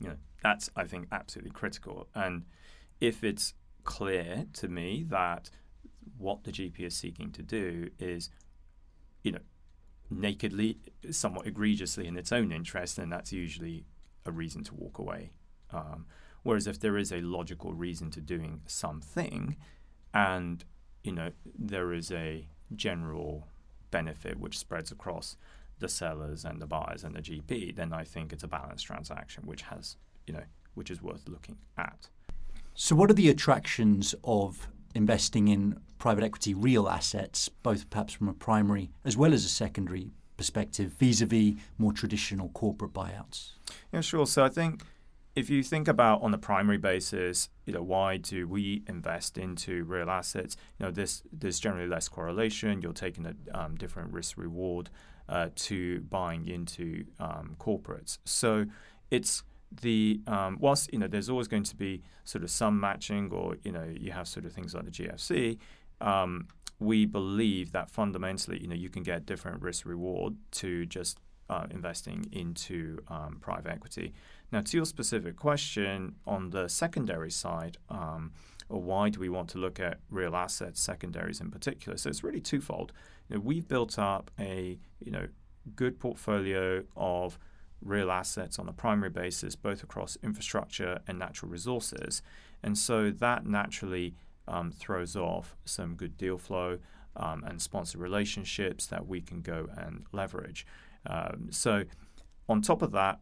You 0.00 0.08
know, 0.08 0.16
that's 0.42 0.68
I 0.74 0.84
think 0.84 1.06
absolutely 1.12 1.52
critical. 1.52 2.08
And 2.14 2.44
if 3.00 3.22
it's 3.22 3.54
clear 3.84 4.46
to 4.54 4.68
me 4.68 5.04
that 5.08 5.50
what 6.18 6.44
the 6.44 6.52
GP 6.52 6.80
is 6.80 6.96
seeking 6.96 7.30
to 7.32 7.42
do 7.42 7.90
is, 7.98 8.30
you 9.22 9.32
know, 9.32 9.40
nakedly, 10.10 10.78
somewhat 11.10 11.46
egregiously 11.46 12.06
in 12.06 12.16
its 12.16 12.32
own 12.32 12.52
interest, 12.52 12.96
then 12.96 13.10
that's 13.10 13.32
usually 13.32 13.84
a 14.26 14.32
reason 14.32 14.64
to 14.64 14.74
walk 14.74 14.98
away. 14.98 15.30
Um, 15.70 16.06
whereas 16.42 16.66
if 16.66 16.78
there 16.78 16.96
is 16.96 17.12
a 17.12 17.20
logical 17.20 17.72
reason 17.72 18.10
to 18.12 18.20
doing 18.20 18.62
something, 18.66 19.56
and 20.12 20.64
you 21.02 21.12
know 21.12 21.32
there 21.58 21.92
is 21.92 22.10
a 22.12 22.46
general 22.74 23.48
benefit 23.90 24.38
which 24.38 24.58
spreads 24.58 24.90
across 24.92 25.36
the 25.80 25.88
sellers 25.88 26.44
and 26.44 26.62
the 26.62 26.66
buyers 26.66 27.02
and 27.04 27.14
the 27.14 27.20
GP, 27.20 27.74
then 27.74 27.92
I 27.92 28.04
think 28.04 28.32
it's 28.32 28.44
a 28.44 28.48
balanced 28.48 28.86
transaction 28.86 29.44
which 29.46 29.62
has 29.62 29.96
you 30.26 30.34
know 30.34 30.44
which 30.74 30.90
is 30.90 31.02
worth 31.02 31.28
looking 31.28 31.58
at. 31.76 32.08
So, 32.76 32.96
what 32.96 33.08
are 33.08 33.14
the 33.14 33.28
attractions 33.28 34.16
of 34.24 34.68
investing 34.96 35.46
in 35.46 35.78
private 35.98 36.24
equity 36.24 36.54
real 36.54 36.88
assets, 36.88 37.48
both 37.48 37.88
perhaps 37.88 38.14
from 38.14 38.28
a 38.28 38.34
primary 38.34 38.90
as 39.04 39.16
well 39.16 39.32
as 39.32 39.44
a 39.44 39.48
secondary 39.48 40.10
perspective, 40.36 40.92
vis 40.98 41.20
a 41.20 41.26
vis 41.26 41.54
more 41.78 41.92
traditional 41.92 42.48
corporate 42.48 42.92
buyouts? 42.92 43.52
Yeah, 43.92 44.00
sure. 44.00 44.26
So, 44.26 44.44
I 44.44 44.48
think 44.48 44.82
if 45.36 45.48
you 45.48 45.62
think 45.62 45.86
about 45.86 46.22
on 46.22 46.34
a 46.34 46.38
primary 46.38 46.78
basis, 46.78 47.48
you 47.64 47.72
know, 47.72 47.82
why 47.82 48.16
do 48.16 48.48
we 48.48 48.82
invest 48.88 49.38
into 49.38 49.84
real 49.84 50.10
assets? 50.10 50.56
You 50.80 50.86
know, 50.86 50.90
this 50.90 51.22
there's 51.32 51.60
generally 51.60 51.88
less 51.88 52.08
correlation. 52.08 52.82
You're 52.82 52.92
taking 52.92 53.24
a 53.24 53.34
um, 53.56 53.76
different 53.76 54.12
risk 54.12 54.36
reward 54.36 54.90
uh, 55.28 55.50
to 55.54 56.00
buying 56.00 56.48
into 56.48 57.04
um, 57.20 57.54
corporates. 57.60 58.18
So 58.24 58.66
it's 59.12 59.44
the 59.80 60.20
um, 60.26 60.58
whilst 60.60 60.92
you 60.92 60.98
know 60.98 61.06
there's 61.06 61.28
always 61.28 61.48
going 61.48 61.64
to 61.64 61.76
be 61.76 62.02
sort 62.24 62.44
of 62.44 62.50
some 62.50 62.78
matching, 62.80 63.30
or 63.30 63.56
you 63.62 63.72
know 63.72 63.86
you 63.92 64.12
have 64.12 64.28
sort 64.28 64.46
of 64.46 64.52
things 64.52 64.74
like 64.74 64.84
the 64.84 64.90
GFC. 64.90 65.58
Um, 66.00 66.48
we 66.80 67.06
believe 67.06 67.72
that 67.72 67.88
fundamentally, 67.88 68.60
you 68.60 68.68
know, 68.68 68.74
you 68.74 68.88
can 68.88 69.02
get 69.02 69.26
different 69.26 69.62
risk 69.62 69.86
reward 69.86 70.34
to 70.50 70.84
just 70.86 71.18
uh, 71.48 71.66
investing 71.70 72.26
into 72.32 72.98
um, 73.08 73.38
private 73.40 73.70
equity. 73.70 74.12
Now, 74.50 74.60
to 74.60 74.76
your 74.76 74.86
specific 74.86 75.36
question 75.36 76.16
on 76.26 76.50
the 76.50 76.68
secondary 76.68 77.30
side, 77.30 77.76
um, 77.88 78.32
or 78.68 78.80
why 78.80 79.08
do 79.10 79.20
we 79.20 79.28
want 79.28 79.48
to 79.50 79.58
look 79.58 79.78
at 79.78 79.98
real 80.10 80.34
assets 80.34 80.80
secondaries 80.80 81.40
in 81.40 81.50
particular? 81.50 81.98
So 81.98 82.10
it's 82.10 82.24
really 82.24 82.40
twofold. 82.40 82.92
You 83.28 83.36
know, 83.36 83.40
we've 83.40 83.68
built 83.68 83.98
up 83.98 84.30
a 84.38 84.78
you 85.00 85.12
know 85.12 85.28
good 85.76 85.98
portfolio 85.98 86.84
of 86.96 87.38
real 87.84 88.10
assets 88.10 88.58
on 88.58 88.68
a 88.68 88.72
primary 88.72 89.10
basis, 89.10 89.54
both 89.54 89.82
across 89.82 90.16
infrastructure 90.22 91.00
and 91.06 91.18
natural 91.18 91.50
resources. 91.50 92.22
And 92.62 92.76
so 92.78 93.10
that 93.10 93.46
naturally 93.46 94.14
um, 94.48 94.70
throws 94.70 95.16
off 95.16 95.56
some 95.64 95.94
good 95.94 96.16
deal 96.16 96.38
flow 96.38 96.78
um, 97.16 97.44
and 97.44 97.60
sponsor 97.60 97.98
relationships 97.98 98.86
that 98.86 99.06
we 99.06 99.20
can 99.20 99.40
go 99.40 99.68
and 99.76 100.04
leverage. 100.12 100.66
Um, 101.06 101.48
so, 101.50 101.84
on 102.48 102.62
top 102.62 102.82
of 102.82 102.92
that, 102.92 103.20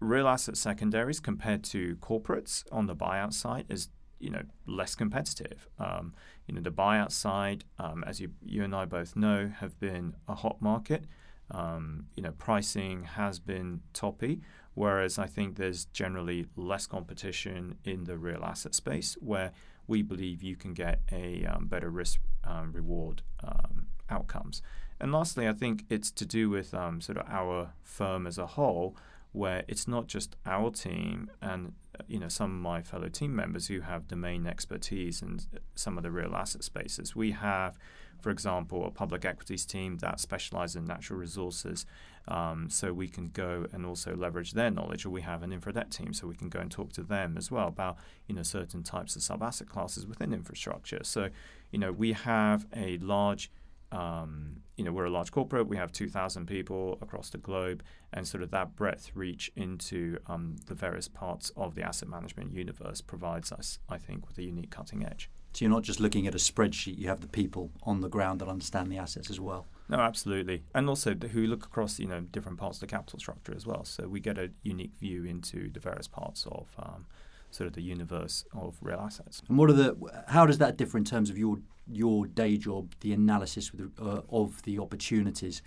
real 0.00 0.28
asset 0.28 0.56
secondaries 0.56 1.20
compared 1.20 1.64
to 1.64 1.96
corporates 1.96 2.64
on 2.70 2.86
the 2.86 2.94
buyout 2.94 3.32
side 3.32 3.64
is 3.68 3.88
you 4.18 4.30
know 4.30 4.42
less 4.66 4.94
competitive. 4.94 5.68
Um, 5.78 6.14
you 6.46 6.54
know 6.54 6.60
the 6.60 6.70
buyout 6.70 7.12
side, 7.12 7.64
um, 7.78 8.04
as 8.06 8.20
you 8.20 8.30
you 8.44 8.62
and 8.62 8.74
I 8.74 8.84
both 8.84 9.16
know, 9.16 9.50
have 9.60 9.78
been 9.80 10.14
a 10.28 10.34
hot 10.34 10.60
market. 10.60 11.04
Um, 11.50 12.06
you 12.16 12.22
know, 12.22 12.32
pricing 12.32 13.04
has 13.04 13.38
been 13.38 13.80
toppy, 13.92 14.40
whereas 14.74 15.18
I 15.18 15.26
think 15.26 15.56
there's 15.56 15.84
generally 15.86 16.46
less 16.56 16.86
competition 16.86 17.76
in 17.84 18.04
the 18.04 18.16
real 18.16 18.42
asset 18.44 18.74
space 18.74 19.16
where 19.20 19.52
we 19.86 20.02
believe 20.02 20.42
you 20.42 20.56
can 20.56 20.72
get 20.72 21.00
a 21.12 21.44
um, 21.44 21.66
better 21.66 21.90
risk 21.90 22.20
um, 22.44 22.72
reward 22.72 23.22
um, 23.42 23.86
outcomes. 24.08 24.62
And 25.00 25.12
lastly, 25.12 25.48
I 25.48 25.52
think 25.52 25.84
it's 25.90 26.10
to 26.12 26.24
do 26.24 26.48
with 26.48 26.72
um, 26.72 27.00
sort 27.00 27.18
of 27.18 27.26
our 27.28 27.72
firm 27.82 28.26
as 28.26 28.38
a 28.38 28.46
whole, 28.46 28.96
where 29.32 29.64
it's 29.66 29.88
not 29.88 30.06
just 30.06 30.36
our 30.46 30.70
team 30.70 31.28
and 31.42 31.72
uh, 31.98 32.02
you 32.06 32.20
know 32.20 32.28
some 32.28 32.50
of 32.50 32.56
my 32.56 32.80
fellow 32.80 33.08
team 33.08 33.34
members 33.34 33.66
who 33.66 33.80
have 33.80 34.06
domain 34.06 34.46
expertise 34.46 35.20
in 35.20 35.40
some 35.74 35.96
of 35.96 36.04
the 36.04 36.10
real 36.10 36.34
asset 36.34 36.62
spaces. 36.62 37.16
We 37.16 37.32
have 37.32 37.76
for 38.24 38.30
example, 38.30 38.86
a 38.86 38.90
public 38.90 39.26
equities 39.26 39.66
team 39.66 39.98
that 39.98 40.18
specializes 40.18 40.76
in 40.76 40.86
natural 40.86 41.18
resources. 41.18 41.84
Um, 42.26 42.70
so 42.70 42.94
we 42.94 43.06
can 43.06 43.28
go 43.28 43.66
and 43.70 43.84
also 43.84 44.16
leverage 44.16 44.52
their 44.52 44.70
knowledge, 44.70 45.04
or 45.04 45.10
we 45.10 45.20
have 45.20 45.42
an 45.42 45.52
infra 45.52 45.74
debt 45.74 45.90
team, 45.90 46.14
so 46.14 46.26
we 46.26 46.34
can 46.34 46.48
go 46.48 46.58
and 46.58 46.70
talk 46.70 46.90
to 46.94 47.02
them 47.02 47.36
as 47.36 47.50
well 47.50 47.68
about 47.68 47.98
you 48.26 48.34
know 48.34 48.42
certain 48.42 48.82
types 48.82 49.14
of 49.14 49.22
sub 49.22 49.42
asset 49.42 49.68
classes 49.68 50.06
within 50.06 50.32
infrastructure. 50.32 51.00
So 51.02 51.28
you 51.70 51.78
know 51.78 51.92
we 51.92 52.14
have 52.14 52.64
a 52.74 52.96
large 52.96 53.50
um, 53.92 54.62
you 54.76 54.84
know, 54.84 54.90
we're 54.90 55.04
a 55.04 55.10
large 55.10 55.30
corporate. 55.30 55.68
We 55.68 55.76
have 55.76 55.92
2,000 55.92 56.46
people 56.46 56.98
across 57.00 57.30
the 57.30 57.38
globe, 57.38 57.84
and 58.12 58.26
sort 58.26 58.42
of 58.42 58.50
that 58.50 58.74
breadth 58.74 59.12
reach 59.14 59.52
into 59.54 60.18
um, 60.26 60.56
the 60.66 60.74
various 60.74 61.06
parts 61.06 61.52
of 61.56 61.76
the 61.76 61.82
asset 61.82 62.08
management 62.08 62.52
universe 62.52 63.00
provides 63.00 63.52
us, 63.52 63.78
I 63.88 63.98
think, 63.98 64.26
with 64.26 64.38
a 64.38 64.42
unique 64.42 64.70
cutting 64.70 65.04
edge. 65.04 65.30
So 65.54 65.64
you're 65.64 65.70
not 65.72 65.84
just 65.84 66.00
looking 66.00 66.26
at 66.26 66.34
a 66.34 66.38
spreadsheet; 66.38 66.98
you 66.98 67.08
have 67.08 67.20
the 67.20 67.28
people 67.28 67.70
on 67.84 68.00
the 68.00 68.08
ground 68.08 68.40
that 68.40 68.48
understand 68.48 68.90
the 68.90 68.98
assets 68.98 69.30
as 69.30 69.38
well. 69.38 69.66
No, 69.88 69.98
absolutely, 69.98 70.64
and 70.74 70.88
also 70.88 71.14
who 71.14 71.46
look 71.46 71.64
across 71.64 71.98
you 71.98 72.06
know 72.06 72.20
different 72.20 72.58
parts 72.58 72.78
of 72.78 72.80
the 72.80 72.86
capital 72.88 73.18
structure 73.18 73.54
as 73.54 73.66
well. 73.66 73.84
So 73.84 74.08
we 74.08 74.18
get 74.20 74.36
a 74.36 74.50
unique 74.62 74.96
view 74.98 75.24
into 75.24 75.70
the 75.70 75.78
various 75.78 76.08
parts 76.08 76.46
of 76.50 76.68
um, 76.78 77.06
sort 77.50 77.68
of 77.68 77.74
the 77.74 77.82
universe 77.82 78.44
of 78.52 78.76
real 78.80 78.98
assets. 78.98 79.42
And 79.48 79.56
what 79.56 79.70
are 79.70 79.74
the? 79.74 80.24
How 80.28 80.44
does 80.44 80.58
that 80.58 80.76
differ 80.76 80.98
in 80.98 81.04
terms 81.04 81.30
of 81.30 81.38
your 81.38 81.58
your 81.86 82.26
day 82.26 82.56
job, 82.56 82.94
the 83.00 83.12
analysis 83.12 83.72
with, 83.72 83.92
uh, 84.00 84.22
of 84.30 84.62
the 84.62 84.78
opportunities 84.78 85.62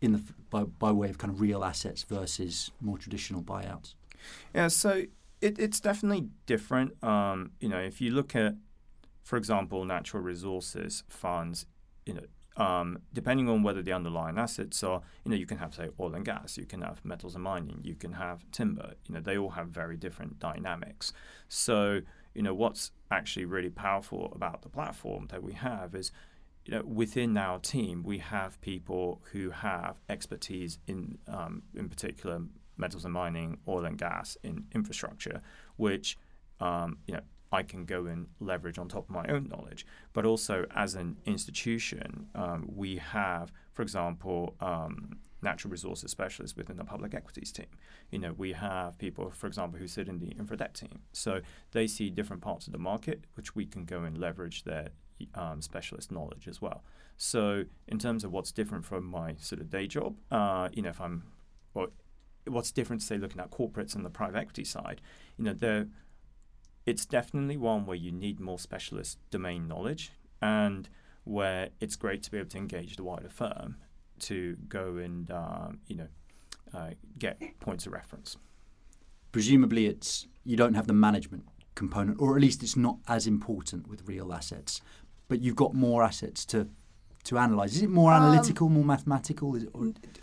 in 0.00 0.12
the 0.12 0.22
by, 0.50 0.64
by 0.64 0.90
way 0.90 1.10
of 1.10 1.18
kind 1.18 1.32
of 1.32 1.40
real 1.40 1.62
assets 1.62 2.02
versus 2.02 2.72
more 2.80 2.98
traditional 2.98 3.42
buyouts? 3.42 3.94
Yeah, 4.52 4.68
so 4.68 5.04
it, 5.40 5.58
it's 5.58 5.78
definitely 5.78 6.28
different. 6.46 7.02
Um, 7.04 7.52
you 7.60 7.68
know, 7.68 7.78
if 7.78 8.00
you 8.00 8.10
look 8.10 8.34
at 8.34 8.54
for 9.28 9.36
example, 9.36 9.84
natural 9.84 10.22
resources 10.22 11.04
funds, 11.06 11.66
you 12.06 12.14
know, 12.14 12.64
um, 12.64 12.98
depending 13.12 13.46
on 13.46 13.62
whether 13.62 13.82
the 13.82 13.92
underlying 13.92 14.38
assets 14.38 14.82
are, 14.82 15.02
you 15.22 15.30
know, 15.30 15.36
you 15.36 15.44
can 15.44 15.58
have 15.58 15.74
say 15.74 15.90
oil 16.00 16.14
and 16.14 16.24
gas, 16.24 16.56
you 16.56 16.64
can 16.64 16.80
have 16.80 17.04
metals 17.04 17.34
and 17.34 17.44
mining, 17.44 17.78
you 17.82 17.94
can 17.94 18.14
have 18.14 18.50
timber. 18.52 18.94
You 19.06 19.14
know, 19.14 19.20
they 19.20 19.36
all 19.36 19.50
have 19.50 19.68
very 19.68 19.98
different 19.98 20.38
dynamics. 20.38 21.12
So, 21.46 22.00
you 22.34 22.40
know, 22.40 22.54
what's 22.54 22.92
actually 23.10 23.44
really 23.44 23.68
powerful 23.68 24.32
about 24.34 24.62
the 24.62 24.70
platform 24.70 25.26
that 25.28 25.42
we 25.42 25.52
have 25.52 25.94
is, 25.94 26.10
you 26.64 26.72
know, 26.72 26.82
within 26.86 27.36
our 27.36 27.58
team, 27.58 28.02
we 28.02 28.16
have 28.16 28.58
people 28.62 29.20
who 29.32 29.50
have 29.50 30.00
expertise 30.08 30.78
in, 30.86 31.18
um, 31.28 31.64
in 31.74 31.90
particular, 31.90 32.40
metals 32.78 33.04
and 33.04 33.12
mining, 33.12 33.58
oil 33.68 33.84
and 33.84 33.98
gas, 33.98 34.38
in 34.42 34.64
infrastructure, 34.74 35.42
which, 35.76 36.16
um, 36.60 36.96
you 37.06 37.12
know, 37.12 37.20
I 37.52 37.62
can 37.62 37.84
go 37.84 38.06
and 38.06 38.26
leverage 38.40 38.78
on 38.78 38.88
top 38.88 39.04
of 39.08 39.10
my 39.10 39.26
own 39.28 39.48
knowledge. 39.48 39.86
But 40.12 40.24
also, 40.24 40.66
as 40.74 40.94
an 40.94 41.16
institution, 41.24 42.28
um, 42.34 42.68
we 42.74 42.96
have, 42.96 43.52
for 43.72 43.82
example, 43.82 44.54
um, 44.60 45.18
natural 45.42 45.70
resources 45.70 46.10
specialists 46.10 46.56
within 46.56 46.76
the 46.76 46.84
public 46.84 47.14
equities 47.14 47.52
team. 47.52 47.66
You 48.10 48.18
know, 48.18 48.32
we 48.32 48.52
have 48.52 48.98
people, 48.98 49.30
for 49.30 49.46
example, 49.46 49.78
who 49.78 49.86
sit 49.86 50.08
in 50.08 50.18
the 50.18 50.28
infra 50.32 50.56
debt 50.56 50.74
team. 50.74 51.00
So 51.12 51.40
they 51.72 51.86
see 51.86 52.10
different 52.10 52.42
parts 52.42 52.66
of 52.66 52.72
the 52.72 52.78
market, 52.78 53.24
which 53.34 53.54
we 53.54 53.64
can 53.64 53.84
go 53.84 54.02
and 54.02 54.18
leverage 54.18 54.64
their 54.64 54.88
um, 55.34 55.62
specialist 55.62 56.10
knowledge 56.12 56.48
as 56.48 56.60
well. 56.60 56.82
So 57.16 57.64
in 57.86 57.98
terms 57.98 58.24
of 58.24 58.32
what's 58.32 58.52
different 58.52 58.84
from 58.84 59.04
my 59.04 59.36
sort 59.38 59.60
of 59.60 59.70
day 59.70 59.86
job, 59.86 60.16
uh, 60.30 60.68
you 60.72 60.82
know, 60.82 60.90
if 60.90 61.00
I'm, 61.00 61.24
or 61.74 61.88
what's 62.46 62.70
different, 62.70 63.02
say, 63.02 63.18
looking 63.18 63.40
at 63.40 63.50
corporates 63.50 63.94
and 63.94 64.04
the 64.04 64.10
private 64.10 64.38
equity 64.38 64.64
side, 64.64 65.00
you 65.36 65.44
know, 65.44 65.52
there, 65.52 65.86
it's 66.88 67.04
definitely 67.04 67.58
one 67.58 67.84
where 67.84 67.96
you 67.96 68.10
need 68.10 68.40
more 68.40 68.58
specialist 68.58 69.18
domain 69.30 69.68
knowledge 69.68 70.10
and 70.40 70.88
where 71.24 71.68
it's 71.80 71.96
great 71.96 72.22
to 72.22 72.30
be 72.30 72.38
able 72.38 72.48
to 72.48 72.56
engage 72.56 72.96
the 72.96 73.02
wider 73.02 73.28
firm 73.28 73.76
to 74.18 74.56
go 74.68 74.96
and 74.96 75.30
um, 75.30 75.80
you 75.86 75.96
know 75.96 76.08
uh, 76.72 76.90
get 77.18 77.38
points 77.60 77.86
of 77.86 77.92
reference. 77.92 78.38
Presumably, 79.32 79.86
it's 79.86 80.28
you 80.44 80.56
don't 80.56 80.72
have 80.72 80.86
the 80.86 80.94
management 80.94 81.44
component, 81.74 82.18
or 82.22 82.34
at 82.34 82.40
least 82.40 82.62
it's 82.62 82.76
not 82.76 82.96
as 83.06 83.26
important 83.26 83.86
with 83.86 84.08
real 84.08 84.32
assets. 84.32 84.80
But 85.28 85.40
you've 85.42 85.56
got 85.56 85.74
more 85.74 86.02
assets 86.02 86.46
to 86.46 86.68
to 87.24 87.36
analyze. 87.36 87.76
Is 87.76 87.82
it 87.82 87.90
more 87.90 88.14
um, 88.14 88.22
analytical, 88.22 88.70
more 88.70 88.84
mathematical? 88.84 89.56
It, 89.56 89.68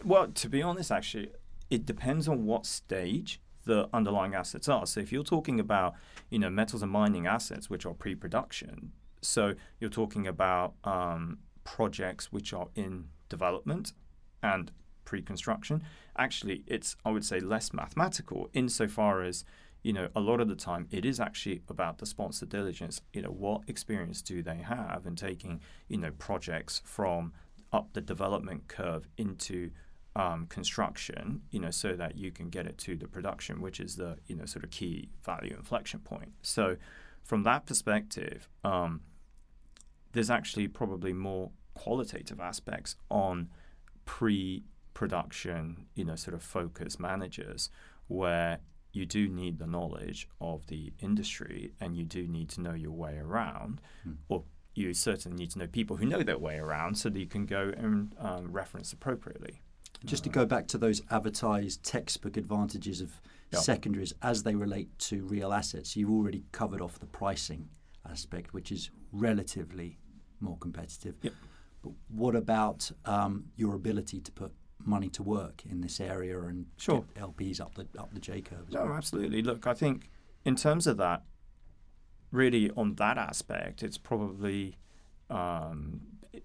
well, 0.04 0.30
to 0.30 0.50
be 0.50 0.64
honest, 0.64 0.92
actually, 0.92 1.30
it 1.70 1.86
depends 1.86 2.28
on 2.28 2.48
what 2.48 2.66
stage 2.66 3.40
the 3.66 3.90
underlying 3.94 4.34
assets 4.34 4.70
are. 4.70 4.86
So 4.86 5.00
if 5.00 5.12
you're 5.12 5.24
talking 5.24 5.60
about 5.60 5.96
you 6.30 6.40
know 6.40 6.50
metals 6.50 6.82
and 6.82 6.92
mining 6.92 7.28
assets, 7.28 7.70
which 7.70 7.86
are 7.86 7.94
pre-production, 7.94 8.92
so 9.22 9.56
you're 9.80 9.90
talking 9.90 10.28
about 10.28 10.74
um, 10.84 11.40
projects 11.64 12.32
which 12.32 12.54
are 12.54 12.68
in 12.76 13.10
development 13.30 13.94
and 14.42 14.72
pre-construction. 15.04 15.84
Actually, 16.18 16.64
it's 16.68 16.96
I 17.06 17.12
would 17.12 17.26
say 17.26 17.40
less 17.40 17.74
mathematical 17.74 18.50
insofar 18.54 19.22
as 19.22 19.46
you 19.84 19.94
know 19.94 20.10
a 20.16 20.20
lot 20.20 20.42
of 20.42 20.48
the 20.48 20.56
time 20.56 20.88
it 20.90 21.06
is 21.06 21.20
actually 21.20 21.62
about 21.70 22.00
the 22.00 22.06
sponsor 22.06 22.46
diligence. 22.46 23.02
You 23.14 23.24
know 23.24 23.30
what 23.30 23.62
experience 23.68 24.22
do 24.22 24.42
they 24.42 24.58
have 24.58 25.04
in 25.06 25.16
taking 25.16 25.62
you 25.88 25.98
know 25.98 26.12
projects 26.12 26.82
from 26.86 27.34
up 27.72 27.94
the 27.94 28.02
development 28.02 28.68
curve 28.68 29.08
into 29.18 29.72
um, 30.16 30.48
construction, 30.48 31.42
you 31.52 31.60
know, 31.60 31.72
so 31.72 31.94
that 31.94 32.18
you 32.18 32.32
can 32.32 32.50
get 32.50 32.66
it 32.66 32.78
to 32.80 32.96
the 32.96 33.08
production, 33.08 33.62
which 33.62 33.80
is 33.80 33.96
the 33.96 34.18
you 34.28 34.36
know 34.36 34.46
sort 34.46 34.64
of 34.64 34.72
key 34.72 35.10
value 35.24 35.56
inflection 35.58 36.00
point. 36.00 36.32
So, 36.42 36.78
from 37.24 37.44
that 37.44 37.66
perspective, 37.66 38.48
um, 38.64 39.02
there's 40.14 40.30
actually 40.30 40.68
probably 40.68 41.14
more 41.14 41.52
qualitative 41.74 42.40
aspects 42.40 42.96
on 43.10 43.50
pre-production, 44.06 45.88
you 45.96 46.06
know, 46.06 46.16
sort 46.16 46.34
of 46.34 46.42
focus 46.42 47.00
managers 47.00 47.70
where 48.08 48.60
you 48.94 49.06
do 49.06 49.28
need 49.28 49.60
the 49.60 49.68
knowledge 49.68 50.30
of 50.40 50.68
the 50.68 50.94
industry 51.00 51.74
and 51.82 51.98
you 51.98 52.06
do 52.06 52.28
need 52.28 52.48
to 52.50 52.62
know 52.62 52.74
your 52.74 52.92
way 52.92 53.18
around, 53.18 53.82
mm. 54.08 54.16
or 54.30 54.44
you 54.74 54.94
certainly 54.94 55.38
need 55.38 55.52
to 55.52 55.60
know 55.60 55.68
people 55.68 55.98
who 55.98 56.06
know 56.06 56.24
their 56.24 56.38
way 56.38 56.58
around 56.58 56.98
so 56.98 57.10
that 57.10 57.20
you 57.20 57.26
can 57.26 57.46
go 57.46 57.74
and 57.76 58.16
um, 58.20 58.52
reference 58.52 58.94
appropriately. 58.94 59.62
Just 60.04 60.24
to 60.26 60.30
go 60.30 60.46
back 60.46 60.68
to 60.68 60.78
those 60.78 61.02
advertised 61.10 61.84
textbook 61.84 62.38
advantages 62.38 63.02
of 63.02 63.22
yep. 63.52 63.62
secondaries 63.62 64.14
as 64.22 64.44
they 64.44 64.56
relate 64.56 64.98
to 65.00 65.26
real 65.26 65.54
assets, 65.54 65.96
you've 65.96 66.12
already 66.12 66.44
covered 66.52 66.82
off 66.82 67.00
the 67.00 67.06
pricing 67.06 67.70
aspect, 68.10 68.54
which 68.54 68.72
is 68.72 68.90
relatively 69.12 69.98
more 70.40 70.58
competitive. 70.58 71.16
Yep. 71.22 71.34
But 71.82 71.94
what 72.10 72.36
about 72.36 72.92
um, 73.06 73.46
your 73.56 73.76
ability 73.76 74.20
to 74.22 74.32
put 74.32 74.52
money 74.84 75.10
to 75.10 75.24
work 75.24 75.64
in 75.70 75.82
this 75.82 76.00
area 76.00 76.40
and 76.42 76.66
sure. 76.78 77.06
get 77.14 77.24
LPs 77.24 77.60
up 77.62 77.76
the 77.76 77.88
up 77.98 78.14
the 78.14 78.20
J 78.20 78.42
curve? 78.42 78.72
No, 78.72 78.86
well? 78.86 78.94
absolutely. 78.94 79.42
Look, 79.42 79.68
I 79.68 79.74
think 79.74 80.10
in 80.44 80.56
terms 80.56 80.88
of 80.88 80.98
that, 80.98 81.24
really 82.32 82.72
on 82.76 82.96
that 82.96 83.18
aspect, 83.18 83.84
it's 83.84 83.98
probably 83.98 84.78
um, 85.30 86.02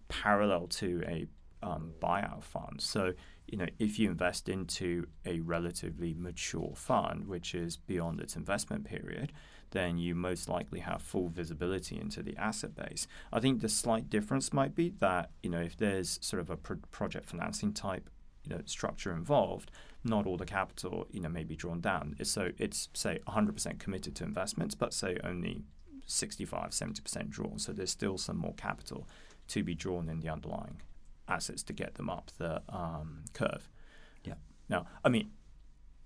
parallel 0.08 0.66
to 0.68 1.02
a 1.06 1.26
um, 1.62 1.92
buyout 2.00 2.42
fund. 2.42 2.80
So 2.80 3.12
you 3.50 3.58
know, 3.58 3.66
if 3.80 3.98
you 3.98 4.08
invest 4.08 4.48
into 4.48 5.06
a 5.26 5.40
relatively 5.40 6.14
mature 6.16 6.72
fund, 6.76 7.26
which 7.26 7.52
is 7.54 7.76
beyond 7.76 8.20
its 8.20 8.36
investment 8.36 8.84
period, 8.84 9.32
then 9.72 9.98
you 9.98 10.14
most 10.14 10.48
likely 10.48 10.80
have 10.80 11.02
full 11.02 11.28
visibility 11.28 11.98
into 11.98 12.22
the 12.22 12.36
asset 12.36 12.74
base. 12.76 13.08
I 13.32 13.40
think 13.40 13.60
the 13.60 13.68
slight 13.68 14.08
difference 14.08 14.52
might 14.52 14.74
be 14.74 14.90
that 15.00 15.30
you 15.42 15.50
know 15.50 15.60
if 15.60 15.76
there's 15.76 16.18
sort 16.22 16.40
of 16.40 16.48
a 16.48 16.56
pro- 16.56 16.76
project 16.92 17.26
financing 17.26 17.72
type 17.72 18.08
you 18.44 18.54
know 18.54 18.62
structure 18.66 19.12
involved, 19.12 19.72
not 20.04 20.26
all 20.26 20.36
the 20.36 20.46
capital 20.46 21.06
you 21.10 21.20
know 21.20 21.28
may 21.28 21.44
be 21.44 21.56
drawn 21.56 21.80
down. 21.80 22.14
So 22.22 22.52
it's 22.56 22.88
say 22.94 23.18
100% 23.26 23.80
committed 23.80 24.14
to 24.16 24.24
investments, 24.24 24.76
but 24.76 24.94
say 24.94 25.18
only 25.24 25.64
65, 26.06 26.70
70% 26.70 27.30
drawn. 27.30 27.58
So 27.58 27.72
there's 27.72 27.90
still 27.90 28.16
some 28.16 28.36
more 28.36 28.54
capital 28.54 29.08
to 29.48 29.64
be 29.64 29.74
drawn 29.74 30.08
in 30.08 30.20
the 30.20 30.28
underlying 30.28 30.80
assets 31.30 31.62
to 31.64 31.72
get 31.72 31.94
them 31.94 32.10
up 32.10 32.30
the 32.38 32.62
um, 32.68 33.24
curve. 33.32 33.68
Yeah. 34.24 34.34
Now, 34.68 34.86
I 35.04 35.08
mean, 35.08 35.30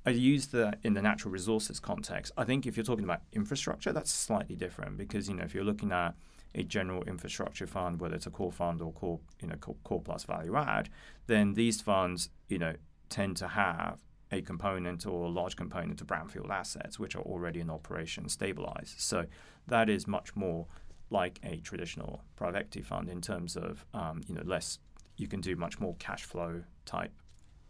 I 0.06 0.10
use 0.10 0.48
the 0.48 0.74
in 0.82 0.94
the 0.94 1.02
natural 1.02 1.32
resources 1.32 1.80
context. 1.80 2.32
I 2.36 2.44
think 2.44 2.66
if 2.66 2.76
you're 2.76 2.84
talking 2.84 3.04
about 3.04 3.22
infrastructure, 3.32 3.92
that's 3.92 4.10
slightly 4.10 4.54
different 4.54 4.98
because 4.98 5.28
you 5.28 5.34
know 5.34 5.44
if 5.44 5.54
you're 5.54 5.64
looking 5.64 5.92
at 5.92 6.14
a 6.54 6.62
general 6.62 7.02
infrastructure 7.04 7.66
fund, 7.66 8.00
whether 8.00 8.14
it's 8.14 8.26
a 8.26 8.30
core 8.30 8.52
fund 8.52 8.80
or 8.80 8.92
core 8.92 9.20
you 9.40 9.48
know 9.48 9.56
core, 9.56 9.76
core 9.82 10.02
plus 10.02 10.24
value 10.24 10.56
add, 10.56 10.90
then 11.26 11.54
these 11.54 11.80
funds 11.80 12.28
you 12.48 12.58
know 12.58 12.74
tend 13.08 13.36
to 13.38 13.48
have 13.48 14.00
a 14.30 14.42
component 14.42 15.06
or 15.06 15.26
a 15.26 15.28
large 15.28 15.56
component 15.56 16.00
of 16.00 16.06
brownfield 16.06 16.50
assets 16.50 16.98
which 16.98 17.14
are 17.14 17.22
already 17.22 17.60
in 17.60 17.70
operation, 17.70 18.28
stabilized. 18.28 19.00
So 19.00 19.26
that 19.68 19.88
is 19.88 20.06
much 20.06 20.34
more 20.34 20.66
like 21.10 21.38
a 21.44 21.58
traditional 21.58 22.22
private 22.36 22.58
equity 22.58 22.82
fund 22.82 23.08
in 23.08 23.20
terms 23.20 23.56
of 23.56 23.86
um, 23.94 24.22
you 24.26 24.34
know 24.34 24.42
less. 24.44 24.78
You 25.16 25.28
can 25.28 25.40
do 25.40 25.56
much 25.56 25.78
more 25.78 25.94
cash 25.98 26.24
flow 26.24 26.62
type 26.86 27.12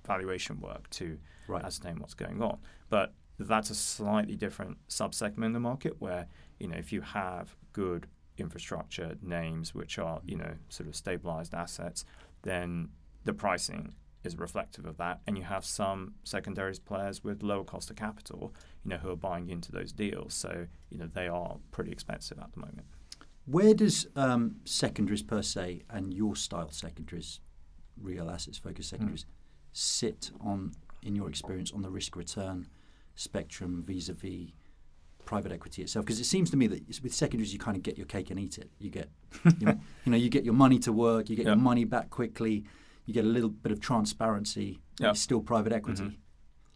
valuation 0.07 0.61
work 0.61 0.88
to 0.90 1.18
right. 1.48 1.64
ascertain 1.64 1.98
what's 1.98 2.14
going 2.14 2.42
on. 2.42 2.59
But 2.90 3.14
that's 3.38 3.70
a 3.70 3.74
slightly 3.74 4.37
different 4.37 4.78
subsegment 4.88 5.46
in 5.46 5.52
the 5.52 5.61
market 5.61 6.00
where, 6.00 6.26
you 6.59 6.68
know, 6.68 6.76
if 6.76 6.92
you 6.92 7.00
have 7.00 7.57
good 7.72 8.07
infrastructure 8.37 9.16
names 9.22 9.74
which 9.74 9.98
are, 9.98 10.20
you 10.24 10.37
know, 10.37 10.54
sort 10.68 10.88
of 10.88 10.96
stabilized 10.96 11.54
assets, 11.54 12.04
then 12.42 12.88
the 13.24 13.33
pricing 13.33 13.94
is 14.22 14.37
reflective 14.38 14.87
of 14.87 14.96
that. 14.96 15.20
And 15.26 15.37
you 15.37 15.44
have 15.44 15.64
some 15.64 16.14
secondaries 16.24 16.78
players 16.78 17.22
with 17.22 17.42
lower 17.42 17.64
cost 17.64 17.90
of 17.90 17.96
capital, 17.96 18.54
you 18.85 18.90
know, 18.90 18.96
who 18.96 19.11
are 19.11 19.16
buying 19.16 19.48
into 19.50 19.72
those 19.72 19.92
deals. 19.92 20.35
So, 20.35 20.66
you 20.90 20.98
know, 20.98 21.09
they 21.12 21.28
are 21.28 21.57
pretty 21.70 21.92
expensive 21.92 22.38
at 22.38 22.52
the 22.52 22.61
moment. 22.61 22.87
Where 23.46 23.74
does 23.74 24.07
um, 24.16 24.57
secondaries 24.64 25.22
per 25.22 25.42
se 25.42 25.83
and 25.90 26.14
your 26.14 26.35
style 26.35 26.70
secondaries, 26.70 27.40
real 28.00 28.30
assets 28.30 28.59
focused 28.59 28.90
secondaries, 28.90 29.24
mm. 29.24 29.28
sit 29.72 30.30
on 30.40 30.72
in 31.02 31.14
your 31.14 31.28
experience, 31.28 31.70
on 31.72 31.83
the 31.83 31.90
risk 31.90 32.16
return 32.16 32.66
spectrum 33.16 33.85
vis 33.87 34.09
a 34.09 34.14
vis 34.14 34.48
private 35.26 35.52
equity 35.52 35.83
itself? 35.83 36.07
Because 36.07 36.20
it 36.20 36.24
seems 36.24 36.50
to 36.50 36.57
me 36.57 36.66
that 36.68 37.02
with 37.02 37.12
secondaries, 37.12 37.52
you 37.52 37.59
kind 37.59 37.76
of 37.76 37.83
get 37.83 37.98
your 37.98 38.07
cake 38.07 38.30
and 38.30 38.40
eat 38.40 38.57
it. 38.57 38.70
You 38.78 38.90
get, 38.90 39.11
you 39.44 39.52
know, 39.66 39.78
you, 40.07 40.12
know, 40.12 40.18
you 40.18 40.30
get 40.30 40.44
your 40.44 40.54
money 40.54 40.78
to 40.80 40.92
work, 40.92 41.28
you 41.28 41.37
get 41.37 41.46
your 41.46 41.57
money 41.57 41.85
back 41.85 42.09
quickly, 42.09 42.64
you 43.04 43.12
get 43.12 43.26
a 43.26 43.28
little 43.28 43.50
bit 43.50 43.72
of 43.72 43.80
transparency. 43.80 44.80
It's 45.00 45.20
still 45.20 45.40
private 45.40 45.72
equity, 45.72 46.04
mm-hmm. 46.04 46.16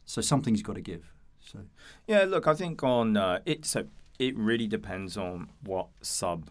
so 0.05 0.21
something's 0.21 0.61
got 0.61 0.75
to 0.75 0.83
give. 0.83 1.15
So 1.41 1.61
yeah, 2.07 2.25
look, 2.25 2.47
I 2.47 2.53
think 2.53 2.83
on 2.83 3.17
uh, 3.17 3.39
it. 3.47 3.65
So 3.65 3.87
it 4.19 4.37
really 4.37 4.67
depends 4.67 5.17
on 5.17 5.49
what 5.63 5.89
sub 6.03 6.51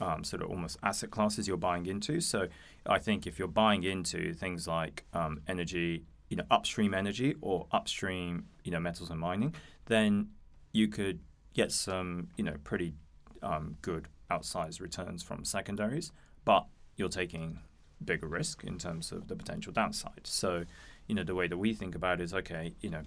um, 0.00 0.24
sort 0.24 0.42
of 0.42 0.50
almost 0.50 0.78
asset 0.82 1.10
classes 1.10 1.46
you're 1.46 1.56
buying 1.56 1.86
into. 1.86 2.20
So 2.20 2.48
I 2.86 2.98
think 2.98 3.26
if 3.26 3.38
you're 3.38 3.48
buying 3.48 3.84
into 3.84 4.32
things 4.34 4.66
like 4.66 5.04
um, 5.12 5.40
energy 5.46 6.04
you 6.28 6.36
know 6.36 6.44
upstream 6.50 6.94
energy 6.94 7.34
or 7.40 7.66
upstream 7.72 8.46
you 8.64 8.70
know 8.70 8.80
metals 8.80 9.10
and 9.10 9.20
mining, 9.20 9.54
then 9.86 10.30
you 10.72 10.88
could 10.88 11.20
get 11.52 11.72
some 11.72 12.28
you 12.36 12.44
know 12.44 12.56
pretty 12.64 12.94
um, 13.42 13.76
good 13.82 14.08
outsized 14.30 14.80
returns 14.80 15.22
from 15.22 15.44
secondaries, 15.44 16.12
but 16.44 16.66
you're 16.96 17.08
taking 17.08 17.58
bigger 18.02 18.28
risk 18.28 18.64
in 18.64 18.78
terms 18.78 19.12
of 19.12 19.28
the 19.28 19.36
potential 19.36 19.72
downside. 19.72 20.22
So 20.24 20.64
you 21.06 21.14
know 21.14 21.24
the 21.24 21.34
way 21.34 21.48
that 21.48 21.58
we 21.58 21.74
think 21.74 21.94
about 21.94 22.20
it 22.20 22.24
is 22.24 22.32
okay, 22.32 22.74
you 22.80 22.90
know 22.90 23.02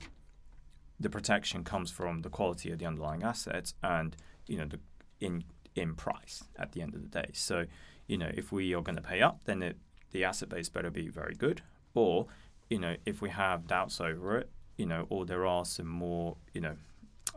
the 1.00 1.10
protection 1.10 1.64
comes 1.64 1.90
from 1.90 2.22
the 2.22 2.30
quality 2.30 2.72
of 2.72 2.80
the 2.80 2.86
underlying 2.86 3.24
assets 3.24 3.74
and 3.82 4.16
you 4.48 4.58
know 4.58 4.66
the 4.66 4.80
in 5.20 5.44
in 5.76 5.96
price 5.96 6.44
at 6.58 6.72
the 6.74 6.82
end 6.82 6.94
of 6.94 7.02
the 7.02 7.08
day. 7.08 7.30
So 7.34 7.66
you 8.08 8.18
know, 8.18 8.32
if 8.34 8.52
we 8.52 8.74
are 8.74 8.82
going 8.82 8.96
to 8.96 9.02
pay 9.02 9.22
up, 9.22 9.42
then 9.46 9.62
it, 9.62 9.78
the 10.12 10.24
asset 10.24 10.50
base 10.50 10.70
better 10.70 10.90
be 10.90 11.08
very 11.08 11.36
good. 11.36 11.62
Or, 11.94 12.28
you 12.70 12.80
know, 12.80 12.96
if 13.06 13.22
we 13.22 13.30
have 13.30 13.68
doubts 13.68 14.02
over 14.02 14.38
it, 14.38 14.50
you 14.78 14.86
know, 14.86 15.06
or 15.10 15.26
there 15.26 15.46
are 15.46 15.66
some 15.66 15.88
more, 15.88 16.38
you 16.54 16.62
know, 16.62 16.76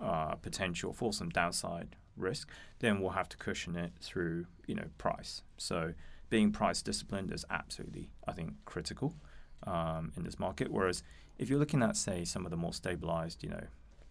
uh, 0.00 0.34
potential 0.34 0.92
for 0.92 1.12
some 1.12 1.30
downside 1.30 1.96
risk, 2.16 2.48
then 2.80 3.00
we'll 3.00 3.10
have 3.10 3.28
to 3.28 3.36
cushion 3.36 3.76
it 3.76 3.92
through, 4.00 4.46
you 4.66 4.74
know, 4.74 4.86
price. 4.98 5.42
So 5.56 5.92
being 6.28 6.50
price 6.52 6.82
disciplined 6.82 7.32
is 7.32 7.44
absolutely, 7.50 8.10
I 8.26 8.32
think, 8.32 8.54
critical 8.64 9.14
um, 9.66 10.12
in 10.16 10.24
this 10.24 10.38
market. 10.38 10.70
Whereas 10.70 11.02
if 11.38 11.48
you're 11.48 11.58
looking 11.58 11.82
at, 11.82 11.96
say, 11.96 12.24
some 12.24 12.44
of 12.44 12.50
the 12.50 12.56
more 12.56 12.72
stabilized, 12.72 13.42
you 13.42 13.50
know, 13.50 13.64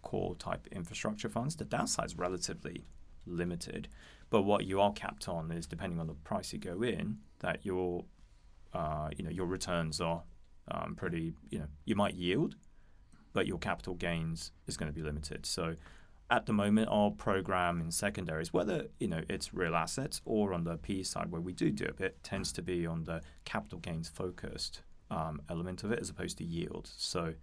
core 0.03 0.35
type 0.35 0.67
infrastructure 0.71 1.29
funds, 1.29 1.55
the 1.55 1.65
downside 1.65 2.05
is 2.05 2.17
relatively 2.17 2.85
limited. 3.25 3.87
But 4.29 4.43
what 4.43 4.65
you 4.65 4.81
are 4.81 4.91
capped 4.91 5.27
on 5.27 5.51
is 5.51 5.65
depending 5.65 5.99
on 5.99 6.07
the 6.07 6.13
price 6.13 6.51
you 6.53 6.59
go 6.59 6.81
in, 6.81 7.19
that 7.39 7.65
your 7.65 8.05
uh, 8.73 9.09
you 9.15 9.23
know 9.23 9.29
your 9.29 9.45
returns 9.45 10.01
are 10.01 10.23
um, 10.69 10.95
pretty 10.95 11.33
you 11.49 11.59
know 11.59 11.67
you 11.85 11.95
might 11.95 12.15
yield, 12.15 12.55
but 13.33 13.47
your 13.47 13.59
capital 13.59 13.93
gains 13.93 14.51
is 14.67 14.77
going 14.77 14.91
to 14.91 14.95
be 14.95 15.01
limited. 15.03 15.45
So 15.45 15.75
at 16.29 16.47
the 16.47 16.53
moment, 16.53 16.89
our 16.89 17.11
program 17.11 17.79
in 17.79 17.91
secondaries, 17.91 18.51
whether 18.51 18.87
you 18.99 19.07
know 19.07 19.21
it's 19.29 19.53
real 19.53 19.75
assets 19.75 20.21
or 20.25 20.53
on 20.53 20.63
the 20.63 20.77
PE 20.77 21.03
side 21.03 21.31
where 21.31 21.41
we 21.41 21.53
do 21.53 21.71
do 21.71 21.85
a 21.85 21.93
bit, 21.93 22.23
tends 22.23 22.51
to 22.53 22.61
be 22.61 22.85
on 22.85 23.03
the 23.03 23.21
capital 23.45 23.79
gains 23.79 24.09
focused 24.09 24.81
um, 25.11 25.41
element 25.49 25.83
of 25.83 25.91
it 25.91 25.99
as 25.99 26.09
opposed 26.09 26.37
to 26.39 26.43
yield. 26.43 26.89
So 26.97 27.35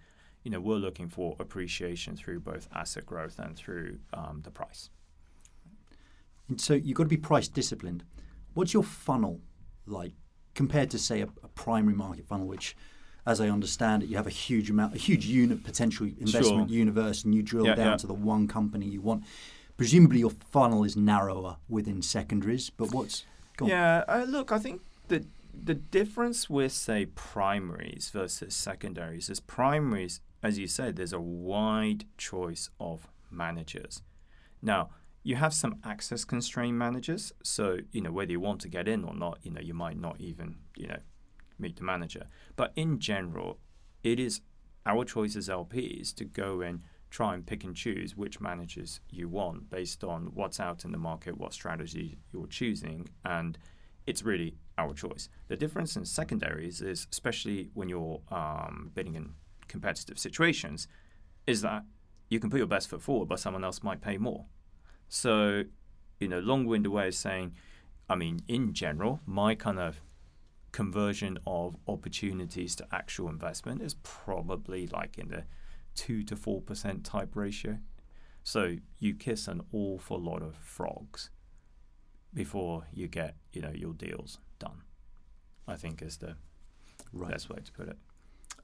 you 0.43 0.51
know 0.51 0.61
we're 0.61 0.77
looking 0.77 1.09
for 1.09 1.37
appreciation 1.39 2.17
through 2.17 2.41
both 2.41 2.69
asset 2.75 3.07
growth 3.07 3.39
and 3.39 3.57
through 3.57 4.01
um, 4.13 4.41
the 4.43 4.51
price. 4.51 4.91
And 6.53 6.61
so 6.61 6.75
you've 6.75 6.99
got 6.99 7.05
to 7.05 7.09
be 7.09 7.17
price 7.17 7.49
disciplined. 7.49 8.05
What's 8.53 8.75
your 8.75 8.83
funnel 8.83 9.41
like 9.87 10.13
compared 10.55 10.91
to 10.91 10.99
say 10.99 11.23
a, 11.23 11.29
a 11.43 11.49
primary 11.49 11.95
market 11.95 12.27
funnel, 12.27 12.47
which 12.47 12.77
as 13.25 13.41
I 13.41 13.49
understand 13.49 14.03
it, 14.03 14.11
you 14.11 14.17
have 14.17 14.27
a 14.27 14.31
huge 14.31 14.69
amount, 14.69 14.95
a 14.95 14.99
huge 14.99 15.25
unit 15.25 15.65
potential 15.65 16.07
investment 16.07 16.69
Sure. 16.69 16.77
universe, 16.77 17.25
and 17.25 17.35
you 17.35 17.43
drill 17.43 17.65
Yeah, 17.65 17.75
down 17.75 17.87
yeah. 17.93 17.97
to 17.97 18.07
the 18.07 18.13
one 18.15 18.49
company 18.49 18.87
you 18.87 19.01
want. 19.01 19.25
Presumably, 19.79 20.19
your 20.19 20.31
funnel 20.51 20.85
is 20.85 20.95
narrower 20.95 21.57
within 21.71 22.03
secondaries, 22.03 22.69
but 22.69 22.93
what's 22.93 23.25
go. 23.57 23.67
Yeah, 23.67 24.05
uh, 24.07 24.27
look, 24.29 24.53
I 24.53 24.59
think 24.59 24.83
the 25.09 25.25
the 25.55 25.75
difference 25.75 26.51
with 26.51 26.73
say 26.73 27.07
primaries 27.07 28.11
versus 28.13 28.55
secondaries 28.55 29.31
is 29.31 29.41
primaries, 29.41 30.21
as 30.43 30.59
you 30.59 30.67
said, 30.67 30.97
there's 30.97 31.15
a 31.15 31.21
wide 31.21 32.05
choice 32.19 32.69
of 32.79 33.09
managers. 33.31 34.03
Now 34.61 34.91
you 35.23 35.37
have 35.37 35.55
some 35.55 35.77
access 35.85 36.25
constrained 36.25 36.79
managers, 36.79 37.33
so 37.43 37.79
you 37.93 38.01
know 38.01 38.13
whether 38.13 38.33
you 38.33 38.41
want 38.41 38.61
to 38.63 38.69
get 38.69 38.89
in 38.89 39.05
or 39.05 39.15
not, 39.15 39.39
you 39.43 39.51
know 39.51 39.61
you 39.61 39.75
might 39.75 39.99
not 39.99 40.21
even 40.21 40.57
you 40.77 40.89
know 40.89 40.99
meet 41.59 41.77
the 41.77 41.85
manager. 41.85 42.27
But 42.57 42.73
in 42.77 42.99
general, 42.99 43.59
it 44.03 44.19
is 44.19 44.41
our 44.85 45.05
choice 45.05 45.37
as 45.37 45.49
LPs 45.49 46.15
to 46.17 46.25
go 46.25 46.61
and 46.61 46.83
try 47.11 47.35
and 47.35 47.47
pick 47.47 47.63
and 47.63 47.77
choose 47.77 48.17
which 48.17 48.41
managers 48.41 49.01
you 49.11 49.29
want 49.29 49.71
based 49.71 50.03
on 50.03 50.31
what's 50.35 50.59
out 50.59 50.85
in 50.85 50.93
the 50.93 50.99
market, 50.99 51.39
what 51.39 51.53
strategy 51.53 52.19
you're 52.33 52.47
choosing, 52.47 53.09
and 53.25 53.59
it's 54.07 54.23
really 54.23 54.57
our 54.79 54.93
choice. 54.95 55.29
The 55.49 55.57
difference 55.57 55.95
in 55.95 56.05
secondaries 56.05 56.81
is, 56.81 57.07
especially 57.13 57.71
when 57.75 57.89
you're 57.89 58.21
um, 58.31 58.91
bidding 58.95 59.15
in 59.15 59.35
competitive 59.69 60.19
situations, 60.19 60.89
is 61.47 61.61
that 61.63 61.85
you 62.31 62.41
can 62.41 62.51
put 62.51 62.59
your 62.59 62.67
best 62.67 62.89
foot 62.89 63.03
forward, 63.03 63.29
but 63.29 63.39
someone 63.39 63.63
else 63.63 63.83
might 63.83 64.01
pay 64.01 64.17
more. 64.17 64.47
So, 65.15 65.65
you 66.21 66.27
know, 66.29 66.39
long-winded 66.41 66.91
way 66.91 67.09
of 67.09 67.15
saying, 67.15 67.53
I 68.09 68.15
mean, 68.15 68.41
in 68.49 68.73
general, 68.73 69.21
my 69.27 69.55
kind 69.55 69.79
of 69.79 70.01
conversion 70.73 71.39
of 71.47 71.77
opportunities 71.87 72.75
to 72.77 72.87
actual 72.91 73.29
investment 73.29 73.83
is 73.83 73.93
probably 74.03 74.87
like 74.87 75.19
in 75.19 75.29
the 75.29 75.45
two 75.95 76.23
to 76.23 76.35
four 76.35 76.63
percent 76.63 77.05
type 77.05 77.37
ratio. 77.37 77.79
So 78.43 78.77
you 79.01 79.15
kiss 79.15 79.49
an 79.49 79.61
awful 79.71 80.19
lot 80.19 80.41
of 80.41 80.57
frogs 80.57 81.29
before 82.33 82.87
you 82.91 83.07
get 83.07 83.37
you 83.53 83.61
know 83.61 83.73
your 83.75 83.93
deals 83.93 84.39
done. 84.59 84.81
I 85.69 85.77
think 85.77 86.01
is 86.01 86.17
the 86.17 86.37
Right. 87.13 87.33
best 87.33 87.51
way 87.51 87.59
to 87.63 87.73
put 87.73 87.89
it. 87.89 87.99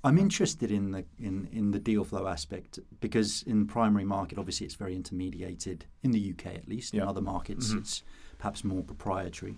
I'm 0.04 0.16
interested 0.18 0.70
in 0.70 0.92
the 0.92 1.04
in, 1.18 1.48
in 1.52 1.70
the 1.72 1.78
deal 1.80 2.04
flow 2.04 2.26
aspect 2.28 2.78
because 3.00 3.42
in 3.42 3.61
the 3.61 3.66
primary 3.72 4.04
market, 4.04 4.38
obviously, 4.38 4.64
it's 4.66 4.76
very 4.76 4.94
intermediated 4.94 5.82
in 6.02 6.12
the 6.12 6.30
UK 6.32 6.46
at 6.54 6.68
least. 6.68 6.94
In 6.94 7.00
other 7.00 7.20
markets, 7.20 7.72
Mhm. 7.72 7.78
it's 7.78 8.02
perhaps 8.38 8.62
more 8.62 8.82
proprietary. 8.82 9.56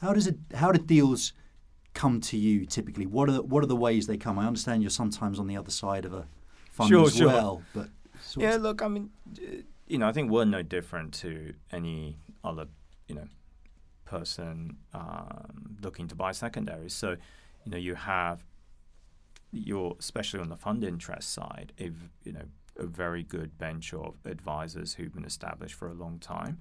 How 0.00 0.12
does 0.12 0.26
it? 0.26 0.36
How 0.54 0.72
do 0.72 0.82
deals 0.82 1.32
come 1.94 2.20
to 2.22 2.36
you 2.36 2.66
typically? 2.66 3.06
What 3.06 3.28
are 3.28 3.32
the, 3.32 3.42
what 3.42 3.62
are 3.62 3.66
the 3.68 3.76
ways 3.76 4.06
they 4.08 4.16
come? 4.16 4.38
I 4.38 4.46
understand 4.46 4.82
you're 4.82 4.90
sometimes 4.90 5.38
on 5.38 5.46
the 5.46 5.56
other 5.56 5.70
side 5.70 6.04
of 6.04 6.12
a 6.12 6.26
fund 6.70 6.88
Sure, 6.88 7.06
as 7.06 7.14
sure. 7.16 7.26
well, 7.28 7.62
but 7.74 7.88
Yeah, 8.36 8.56
of- 8.56 8.62
look, 8.62 8.82
I 8.82 8.88
mean, 8.88 9.10
you 9.86 9.98
know, 9.98 10.08
I 10.08 10.12
think 10.12 10.30
we're 10.30 10.44
no 10.46 10.62
different 10.62 11.12
to 11.14 11.54
any 11.70 12.18
other, 12.42 12.66
you 13.08 13.14
know, 13.14 13.28
person 14.06 14.76
um, 14.94 15.76
looking 15.82 16.08
to 16.08 16.14
buy 16.16 16.32
secondaries. 16.32 16.94
So, 16.94 17.10
you 17.64 17.70
know, 17.70 17.76
you 17.76 17.94
have 17.94 18.42
your, 19.52 19.96
especially 19.98 20.40
on 20.40 20.48
the 20.48 20.56
fund 20.56 20.82
interest 20.82 21.32
side, 21.32 21.72
if 21.76 21.92
you 22.24 22.32
know 22.32 22.44
a 22.78 22.86
very 22.86 23.22
good 23.22 23.58
bench 23.58 23.92
of 23.92 24.14
advisors 24.24 24.94
who've 24.94 25.14
been 25.14 25.24
established 25.24 25.74
for 25.74 25.88
a 25.88 25.94
long 25.94 26.18
time, 26.18 26.58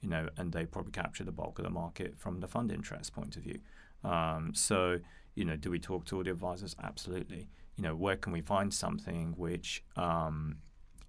you 0.00 0.08
know, 0.08 0.28
and 0.36 0.52
they 0.52 0.66
probably 0.66 0.92
capture 0.92 1.24
the 1.24 1.32
bulk 1.32 1.58
of 1.58 1.64
the 1.64 1.70
market 1.70 2.18
from 2.18 2.40
the 2.40 2.46
fund 2.46 2.70
interest 2.70 3.14
point 3.14 3.36
of 3.36 3.42
view. 3.42 3.58
Um, 4.04 4.52
so, 4.54 5.00
you 5.34 5.44
know, 5.46 5.56
do 5.56 5.70
we 5.70 5.78
talk 5.78 6.04
to 6.06 6.16
all 6.16 6.22
the 6.22 6.30
advisors? 6.30 6.76
Absolutely. 6.82 7.48
You 7.76 7.82
know, 7.82 7.94
where 7.94 8.16
can 8.16 8.32
we 8.32 8.42
find 8.42 8.72
something 8.74 9.32
which 9.38 9.82
um, 9.96 10.58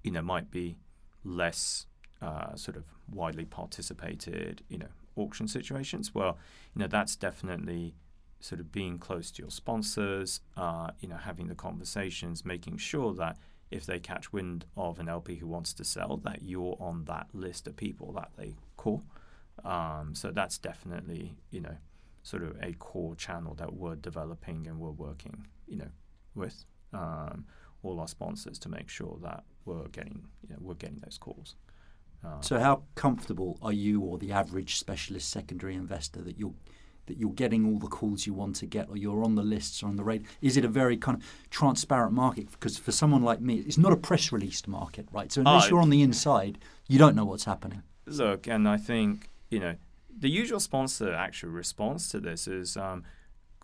you 0.06 0.12
know, 0.12 0.22
might 0.22 0.52
be 0.52 0.78
less 1.24 1.88
uh, 2.22 2.56
sort 2.56 2.78
of 2.78 2.84
widely 3.12 3.44
participated, 3.44 4.62
you 4.70 4.78
know, 4.78 4.88
auction 5.16 5.48
situations. 5.48 6.14
Well, 6.14 6.38
you 6.76 6.82
know, 6.82 6.88
that's 6.88 7.16
definitely 7.16 7.96
sort 8.46 8.62
of 8.62 8.72
being 8.72 9.00
close 9.00 9.32
to 9.32 9.42
your 9.42 9.50
sponsors, 9.50 10.40
uh, 10.56 10.92
you 11.00 11.10
know, 11.10 11.18
having 11.18 11.48
the 11.48 11.56
conversations, 11.56 12.46
making 12.46 12.78
sure 12.78 13.12
that 13.16 13.38
if 13.72 13.88
they 13.88 14.00
catch 14.00 14.32
wind 14.32 14.66
of 14.78 15.00
an 15.00 15.10
LP 15.10 15.36
who 15.38 15.48
wants 15.48 15.74
to 15.74 15.84
sell, 15.84 16.18
that 16.18 16.44
you're 16.44 16.78
on 16.80 17.06
that 17.06 17.28
list 17.34 17.66
of 17.68 17.76
people 17.76 18.12
that 18.14 18.30
they 18.38 18.54
call. 18.78 19.04
Um, 19.64 20.14
so 20.14 20.30
that's 20.30 20.60
definitely, 20.60 21.36
you 21.50 21.62
know, 21.62 21.76
sort 22.22 22.44
of 22.44 22.56
a 22.62 22.74
core 22.74 23.16
channel 23.16 23.56
that 23.56 23.74
we're 23.74 23.96
developing 23.96 24.68
and 24.68 24.80
we're 24.80 24.92
working, 24.92 25.48
you 25.68 25.78
know, 25.78 25.90
with 26.36 26.66
um, 26.94 27.46
all 27.82 28.00
our 28.00 28.08
sponsors 28.08 28.60
to 28.60 28.70
make 28.70 28.90
sure 28.90 29.18
that 29.24 29.44
we're 29.66 29.88
getting, 29.88 30.24
you 30.44 30.50
know, 30.50 30.58
we're 30.60 30.76
getting 30.76 31.00
those 31.04 31.18
calls. 31.18 31.56
Um, 32.24 32.42
So, 32.42 32.60
how 32.60 32.84
comfortable 32.94 33.58
are 33.64 33.74
you, 33.74 34.02
or 34.02 34.20
the 34.20 34.32
average 34.32 34.78
specialist 34.78 35.30
secondary 35.30 35.74
investor, 35.74 36.22
that 36.22 36.38
you're 36.38 36.54
that 37.08 37.18
you're 37.18 37.32
getting 37.34 37.66
all 37.68 37.80
the 37.80 37.88
calls 37.88 38.26
you 38.26 38.34
want 38.34 38.56
to 38.58 38.66
get, 38.66 38.90
or 38.90 38.98
you're 38.98 39.24
on 39.24 39.36
the 39.36 39.44
lists 39.44 39.84
or 39.84 39.88
on 39.88 39.96
the 39.96 40.04
radar? 40.04 40.28
Is 40.42 40.58
it 40.58 40.66
a 40.66 40.68
very 40.68 40.98
kind 40.98 41.18
of 41.18 41.24
transparent 41.50 42.14
market? 42.14 42.52
Because 42.52 42.78
for 42.78 42.92
someone 42.92 43.22
like 43.24 43.42
me, 43.42 43.56
it's 43.60 43.78
not 43.78 43.92
a 43.94 43.98
press 43.98 44.32
released 44.32 44.68
market, 44.68 45.08
right? 45.12 45.32
So 45.32 45.42
unless 45.42 45.66
Oh, 45.66 45.70
you're 45.70 45.82
on 45.82 45.90
the 45.90 46.02
inside, 46.02 46.58
you 46.88 46.98
don't 47.00 47.16
know 47.16 47.26
what's 47.26 47.46
happening. 47.46 47.84
Look, 48.06 48.48
and 48.48 48.68
I 48.68 48.78
think 48.78 49.30
you 49.50 49.60
know 49.60 49.76
the 50.18 50.30
usual 50.30 50.60
sponsor 50.60 51.14
actual 51.14 51.50
response 51.50 52.10
to 52.10 52.20
this 52.20 52.48
is 52.48 52.78
um, 52.78 53.04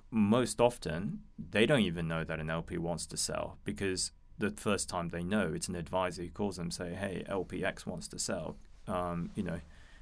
most 0.09 0.59
often 0.59 1.21
they 1.37 1.65
don't 1.65 1.81
even 1.81 2.07
know 2.07 2.23
that 2.23 2.39
an 2.39 2.49
LP 2.49 2.77
wants 2.77 3.05
to 3.07 3.17
sell 3.17 3.57
because 3.63 4.11
the 4.37 4.49
first 4.51 4.89
time 4.89 5.09
they 5.09 5.23
know 5.23 5.51
it's 5.53 5.67
an 5.67 5.75
advisor 5.75 6.23
who 6.23 6.29
calls 6.29 6.57
them 6.57 6.71
say, 6.71 6.93
"Hey, 6.95 7.23
LPX 7.29 7.85
wants 7.85 8.07
to 8.09 8.19
sell," 8.19 8.57
um, 8.87 9.29
you 9.35 9.43
know, 9.43 9.59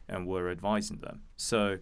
and 0.07 0.25
we're 0.25 0.49
advising 0.49 0.97
them. 0.99 1.21
So, 1.37 1.77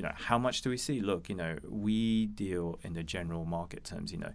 you 0.00 0.06
know, 0.06 0.14
how 0.14 0.38
much 0.38 0.62
do 0.62 0.70
we 0.70 0.78
see? 0.78 1.02
Look, 1.02 1.28
you 1.28 1.34
know, 1.34 1.58
we 1.68 2.24
deal 2.24 2.78
in 2.82 2.94
the 2.94 3.02
general 3.02 3.44
market 3.44 3.84
terms. 3.84 4.12
You 4.12 4.16
know, 4.16 4.32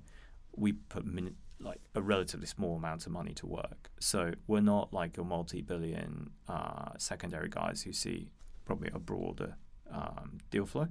we 0.55 0.73
put 0.73 1.07
min- 1.07 1.37
like 1.59 1.81
a 1.95 2.03
relatively 2.03 2.45
small 2.45 2.75
amount 2.75 3.07
of 3.07 3.11
money 3.11 3.33
to 3.33 3.47
work. 3.47 3.89
So 3.99 4.33
we're 4.45 4.59
not 4.59 4.93
like 4.93 5.17
your 5.17 5.25
multi-billion 5.25 6.29
uh, 6.47 6.91
secondary 6.99 7.49
guys 7.49 7.81
who 7.81 7.93
see 7.93 8.29
probably 8.63 8.91
a 8.93 8.99
broader 8.99 9.55
um, 9.91 10.37
deal 10.51 10.67
flow. 10.67 10.87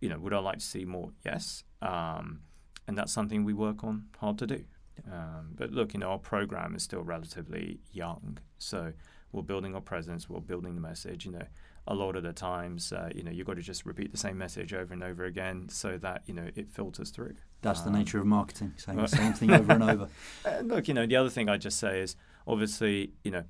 You 0.00 0.10
know, 0.10 0.18
would 0.20 0.32
I 0.32 0.38
like 0.38 0.58
to 0.58 0.64
see 0.64 0.84
more? 0.84 1.10
Yes, 1.24 1.64
um, 1.82 2.42
and 2.86 2.96
that's 2.96 3.12
something 3.12 3.42
we 3.42 3.52
work 3.52 3.82
on 3.82 4.04
hard 4.18 4.38
to 4.38 4.46
do. 4.46 4.64
Um, 5.12 5.54
but 5.56 5.72
look, 5.72 5.92
you 5.92 5.98
know, 5.98 6.10
our 6.10 6.20
program 6.20 6.76
is 6.76 6.84
still 6.84 7.02
relatively 7.02 7.80
young, 7.90 8.38
so 8.58 8.92
we're 9.32 9.42
building 9.42 9.74
our 9.74 9.80
presence, 9.80 10.28
we're 10.28 10.38
building 10.38 10.76
the 10.76 10.80
message. 10.80 11.26
You 11.26 11.32
know, 11.32 11.46
a 11.88 11.94
lot 11.94 12.14
of 12.16 12.22
the 12.22 12.32
times, 12.32 12.92
uh, 12.92 13.08
you 13.14 13.22
know, 13.24 13.30
you've 13.30 13.46
got 13.46 13.56
to 13.56 13.62
just 13.62 13.84
repeat 13.86 14.12
the 14.12 14.18
same 14.18 14.38
message 14.38 14.72
over 14.72 14.92
and 14.94 15.02
over 15.02 15.24
again 15.24 15.68
so 15.70 15.98
that 15.98 16.22
you 16.26 16.34
know 16.34 16.48
it 16.54 16.70
filters 16.70 17.10
through. 17.10 17.34
That's 17.62 17.80
the 17.80 17.88
Um, 17.88 17.94
nature 17.94 18.20
of 18.20 18.26
marketing, 18.26 18.74
saying 18.76 18.98
the 18.98 19.08
same 19.08 19.32
thing 19.32 19.50
over 19.50 19.72
and 19.72 19.82
over. 19.82 20.08
Uh, 20.44 20.60
look, 20.60 20.86
you 20.86 20.94
know, 20.94 21.06
the 21.06 21.16
other 21.16 21.30
thing 21.30 21.48
I 21.48 21.56
just 21.56 21.78
say 21.78 22.00
is 22.00 22.14
obviously, 22.46 23.12
you 23.24 23.30
know, 23.32 23.44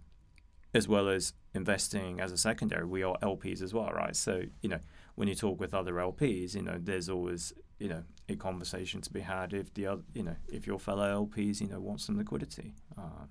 as 0.73 0.89
well 0.89 1.09
as 1.09 1.33
investing 1.55 2.21
as 2.21 2.33
a 2.33 2.37
secondary, 2.39 2.87
we 2.87 3.03
are 3.03 3.17
LPs 3.23 3.61
as 3.61 3.75
well, 3.75 3.91
right? 3.91 4.15
So, 4.17 4.43
you 4.63 4.69
know, 4.69 4.81
when 5.17 5.29
you 5.29 5.35
talk 5.35 5.59
with 5.61 5.75
other 5.75 5.95
LPs, 5.95 6.55
you 6.55 6.63
know, 6.63 6.79
there's 6.81 7.09
always 7.09 7.53
you 7.79 7.89
know 7.89 8.03
a 8.29 8.35
conversation 8.37 9.01
to 9.01 9.13
be 9.13 9.21
had 9.21 9.53
if 9.53 9.73
the 9.75 9.87
other, 9.87 10.03
you 10.15 10.23
know, 10.23 10.37
if 10.49 10.67
your 10.67 10.79
fellow 10.79 11.27
LPs, 11.27 11.61
you 11.61 11.69
know, 11.69 11.81
want 11.81 12.01
some 12.01 12.17
liquidity. 12.17 12.75
Um, 12.97 13.29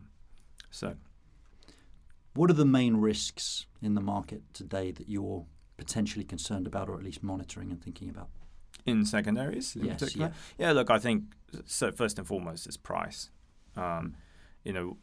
so, 0.69 0.95
what 2.37 2.49
are 2.51 2.53
the 2.53 2.65
main 2.65 2.97
risks 2.97 3.65
in 3.81 3.95
the 3.95 4.01
market 4.01 4.41
today 4.53 4.91
that 4.91 5.09
you're 5.09 5.45
potentially 5.77 6.23
concerned 6.23 6.67
about, 6.67 6.87
or 6.87 6.95
at 6.95 7.03
least 7.03 7.23
monitoring 7.23 7.71
and 7.71 7.83
thinking 7.83 8.09
about? 8.09 8.29
In 8.85 9.05
secondaries, 9.05 9.75
in 9.75 9.85
yes, 9.85 9.99
particular? 9.99 10.31
yeah. 10.57 10.67
Yeah, 10.67 10.71
look, 10.73 10.89
I 10.89 10.99
think 10.99 11.23
so. 11.65 11.91
First 11.91 12.17
and 12.19 12.27
foremost 12.27 12.67
is 12.67 12.77
price. 12.77 13.31
Um, 13.75 14.15
you 14.63 14.71
know, 14.71 14.97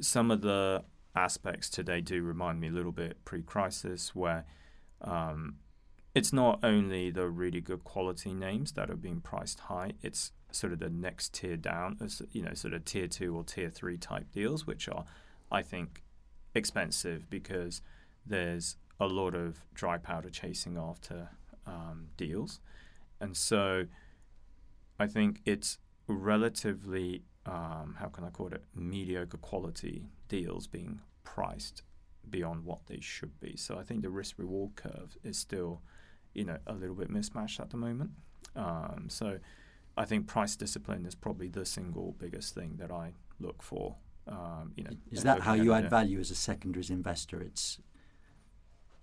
some 0.00 0.30
of 0.30 0.40
the 0.42 0.84
aspects 1.14 1.68
today 1.68 2.00
do 2.00 2.22
remind 2.22 2.60
me 2.60 2.68
a 2.68 2.72
little 2.72 2.92
bit 2.92 3.24
pre-crisis, 3.24 4.14
where 4.14 4.44
um, 5.02 5.56
it's 6.14 6.32
not 6.32 6.60
only 6.62 7.10
the 7.10 7.28
really 7.28 7.60
good 7.60 7.84
quality 7.84 8.32
names 8.32 8.72
that 8.72 8.90
are 8.90 8.96
being 8.96 9.20
priced 9.20 9.60
high; 9.60 9.92
it's 10.02 10.32
sort 10.52 10.72
of 10.72 10.78
the 10.78 10.88
next 10.88 11.34
tier 11.34 11.56
down, 11.56 11.98
as 12.00 12.22
you 12.32 12.42
know, 12.42 12.54
sort 12.54 12.74
of 12.74 12.84
tier 12.84 13.08
two 13.08 13.36
or 13.36 13.44
tier 13.44 13.70
three 13.70 13.98
type 13.98 14.30
deals, 14.32 14.66
which 14.66 14.88
are, 14.88 15.04
I 15.50 15.62
think, 15.62 16.02
expensive 16.56 17.30
because 17.30 17.82
there's 18.24 18.76
a 18.98 19.06
lot 19.06 19.34
of 19.34 19.64
dry 19.74 19.98
powder 19.98 20.30
chasing 20.30 20.76
after 20.76 21.28
um, 21.66 22.08
deals, 22.16 22.60
and 23.20 23.36
so 23.36 23.86
I 24.98 25.06
think 25.06 25.40
it's 25.44 25.78
relatively 26.08 27.22
um, 27.46 27.96
how 27.98 28.08
can 28.08 28.24
I 28.24 28.30
call 28.30 28.48
it, 28.48 28.62
mediocre 28.74 29.38
quality 29.38 30.08
deals 30.28 30.66
being 30.66 31.00
priced 31.24 31.82
beyond 32.28 32.64
what 32.64 32.86
they 32.86 33.00
should 33.00 33.38
be. 33.40 33.56
So 33.56 33.78
I 33.78 33.82
think 33.82 34.02
the 34.02 34.10
risk 34.10 34.38
reward 34.38 34.74
curve 34.76 35.16
is 35.22 35.38
still, 35.38 35.82
you 36.34 36.44
know, 36.44 36.58
a 36.66 36.72
little 36.72 36.96
bit 36.96 37.08
mismatched 37.08 37.60
at 37.60 37.70
the 37.70 37.76
moment. 37.76 38.10
Um, 38.56 39.06
so 39.08 39.38
I 39.96 40.04
think 40.04 40.26
price 40.26 40.56
discipline 40.56 41.06
is 41.06 41.14
probably 41.14 41.48
the 41.48 41.64
single 41.64 42.16
biggest 42.18 42.54
thing 42.54 42.76
that 42.78 42.90
I 42.90 43.12
look 43.38 43.62
for. 43.62 43.96
Um, 44.28 44.72
you 44.76 44.84
know, 44.84 44.90
is 45.10 45.22
that 45.22 45.40
how 45.40 45.54
you 45.54 45.72
add 45.72 45.88
value 45.88 46.18
as 46.18 46.30
a 46.30 46.34
secondaries 46.34 46.90
investor? 46.90 47.40
It's 47.40 47.78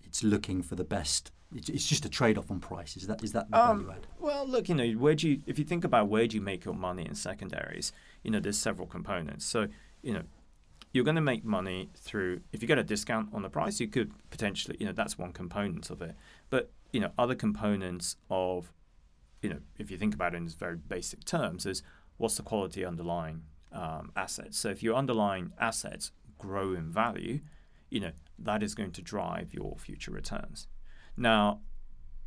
it's 0.03 0.23
looking 0.23 0.61
for 0.61 0.75
the 0.75 0.83
best 0.83 1.31
it's 1.55 1.87
just 1.87 2.05
a 2.05 2.09
trade-off 2.09 2.49
on 2.49 2.59
price. 2.59 2.97
Is 2.97 3.07
that 3.07 3.23
is 3.23 3.31
that 3.33 3.49
the 3.49 3.59
um, 3.59 3.85
value 3.85 3.91
add? 3.91 4.07
Well, 4.19 4.47
look, 4.47 4.69
you 4.69 4.75
know, 4.75 4.87
where 4.91 5.15
do 5.15 5.29
you 5.29 5.41
if 5.45 5.59
you 5.59 5.65
think 5.65 5.83
about 5.83 6.07
where 6.07 6.27
do 6.27 6.35
you 6.35 6.41
make 6.41 6.65
your 6.65 6.73
money 6.73 7.05
in 7.05 7.15
secondaries? 7.15 7.91
You 8.23 8.31
know, 8.31 8.39
there's 8.39 8.57
several 8.57 8.87
components. 8.87 9.45
So, 9.45 9.67
you 10.01 10.13
know, 10.13 10.23
you're 10.91 11.03
going 11.03 11.15
to 11.15 11.21
make 11.21 11.43
money 11.43 11.89
through 11.95 12.41
if 12.51 12.61
you 12.61 12.67
get 12.67 12.77
a 12.77 12.83
discount 12.83 13.29
on 13.33 13.41
the 13.41 13.49
price, 13.49 13.79
you 13.79 13.87
could 13.87 14.11
potentially, 14.29 14.77
you 14.79 14.85
know, 14.85 14.93
that's 14.93 15.17
one 15.17 15.33
component 15.33 15.89
of 15.89 16.01
it. 16.01 16.15
But 16.49 16.71
you 16.91 16.99
know, 16.99 17.11
other 17.17 17.35
components 17.35 18.15
of, 18.29 18.71
you 19.41 19.49
know, 19.49 19.59
if 19.77 19.89
you 19.91 19.97
think 19.97 20.13
about 20.13 20.33
it 20.33 20.37
in 20.37 20.47
very 20.47 20.77
basic 20.77 21.23
terms, 21.25 21.65
is 21.65 21.83
what's 22.17 22.37
the 22.37 22.43
quality 22.43 22.85
underlying 22.85 23.43
um, 23.73 24.11
assets. 24.15 24.57
So 24.57 24.69
if 24.69 24.81
your 24.83 24.95
underlying 24.95 25.51
assets 25.59 26.11
grow 26.37 26.73
in 26.73 26.91
value, 26.91 27.41
you 27.89 27.99
know, 27.99 28.11
that 28.39 28.63
is 28.63 28.75
going 28.75 28.91
to 28.91 29.01
drive 29.01 29.53
your 29.53 29.75
future 29.77 30.11
returns. 30.11 30.67
Now, 31.15 31.59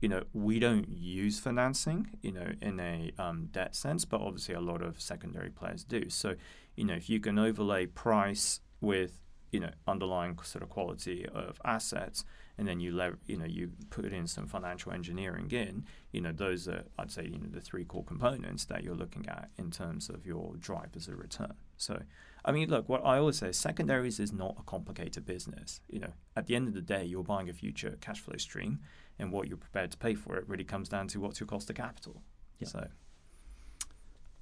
you 0.00 0.08
know, 0.08 0.24
we 0.32 0.58
don't 0.58 0.88
use 0.88 1.38
financing, 1.38 2.10
you 2.22 2.32
know, 2.32 2.52
in 2.60 2.78
a 2.78 3.12
um, 3.18 3.48
debt 3.50 3.74
sense, 3.74 4.04
but 4.04 4.20
obviously 4.20 4.54
a 4.54 4.60
lot 4.60 4.82
of 4.82 5.00
secondary 5.00 5.50
players 5.50 5.84
do. 5.84 6.10
So, 6.10 6.34
you 6.76 6.84
know, 6.84 6.94
if 6.94 7.08
you 7.08 7.18
can 7.18 7.38
overlay 7.38 7.86
price 7.86 8.60
with, 8.80 9.22
you 9.56 9.60
know, 9.60 9.70
underlying 9.88 10.38
sort 10.42 10.62
of 10.62 10.68
quality 10.68 11.24
of 11.32 11.58
assets, 11.64 12.26
and 12.58 12.68
then 12.68 12.78
you 12.78 12.92
lever, 12.92 13.18
you 13.24 13.38
know, 13.38 13.46
you 13.46 13.70
put 13.88 14.04
in 14.04 14.26
some 14.26 14.46
financial 14.46 14.92
engineering 14.92 15.50
in, 15.50 15.86
you 16.12 16.20
know, 16.20 16.30
those 16.30 16.68
are, 16.68 16.84
I'd 16.98 17.10
say, 17.10 17.24
you 17.24 17.38
know, 17.38 17.46
the 17.50 17.62
three 17.62 17.86
core 17.86 18.04
components 18.04 18.66
that 18.66 18.84
you're 18.84 18.94
looking 18.94 19.26
at 19.28 19.48
in 19.56 19.70
terms 19.70 20.10
of 20.10 20.26
your 20.26 20.56
drivers 20.58 21.08
of 21.08 21.18
return. 21.18 21.54
So, 21.78 22.02
I 22.44 22.52
mean, 22.52 22.68
look, 22.68 22.86
what 22.86 23.02
I 23.02 23.16
always 23.16 23.38
say, 23.38 23.50
secondaries 23.50 24.20
is 24.20 24.30
not 24.30 24.56
a 24.58 24.62
complicated 24.62 25.24
business. 25.24 25.80
You 25.88 26.00
know, 26.00 26.12
at 26.36 26.48
the 26.48 26.54
end 26.54 26.68
of 26.68 26.74
the 26.74 26.82
day, 26.82 27.02
you're 27.06 27.24
buying 27.24 27.48
a 27.48 27.54
future 27.54 27.96
cash 28.02 28.20
flow 28.20 28.36
stream, 28.36 28.80
and 29.18 29.32
what 29.32 29.48
you're 29.48 29.56
prepared 29.56 29.90
to 29.92 29.96
pay 29.96 30.14
for 30.14 30.36
it 30.36 30.46
really 30.46 30.64
comes 30.64 30.90
down 30.90 31.08
to 31.08 31.18
what's 31.18 31.40
your 31.40 31.46
cost 31.46 31.70
of 31.70 31.76
capital. 31.76 32.20
Yep. 32.58 32.68
So, 32.68 32.88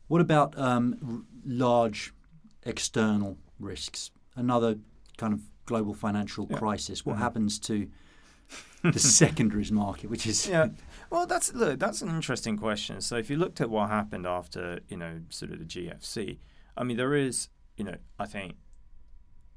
what 0.09 0.21
about 0.21 0.59
um, 0.59 0.97
r- 1.07 1.23
large 1.47 2.13
external 2.65 3.39
risks? 3.61 4.11
Another 4.35 4.79
kind 5.17 5.33
of 5.33 5.41
global 5.67 5.95
financial 5.95 6.47
yeah. 6.51 6.59
crisis. 6.59 7.05
What 7.05 7.15
mm-hmm. 7.15 7.23
happens 7.23 7.59
to 7.61 7.89
the 8.83 8.99
secondaries 8.99 9.73
market, 9.73 10.11
which 10.11 10.27
is 10.27 10.47
yeah. 10.47 10.69
Well, 11.11 11.27
that's 11.27 11.55
look, 11.55 11.79
that's 11.79 12.03
an 12.03 12.09
interesting 12.09 12.57
question. 12.57 13.01
So 13.01 13.17
if 13.17 13.31
you 13.31 13.37
looked 13.37 13.61
at 13.61 13.71
what 13.71 13.89
happened 13.89 14.27
after 14.27 14.81
you 14.89 14.97
know 14.97 15.21
sort 15.31 15.53
of 15.53 15.59
the 15.59 15.65
GFC, 15.65 16.39
I 16.77 16.85
mean 16.85 16.97
there 16.97 17.15
is 17.15 17.49
you 17.77 17.85
know, 17.85 17.97
I 18.19 18.27
think 18.27 18.57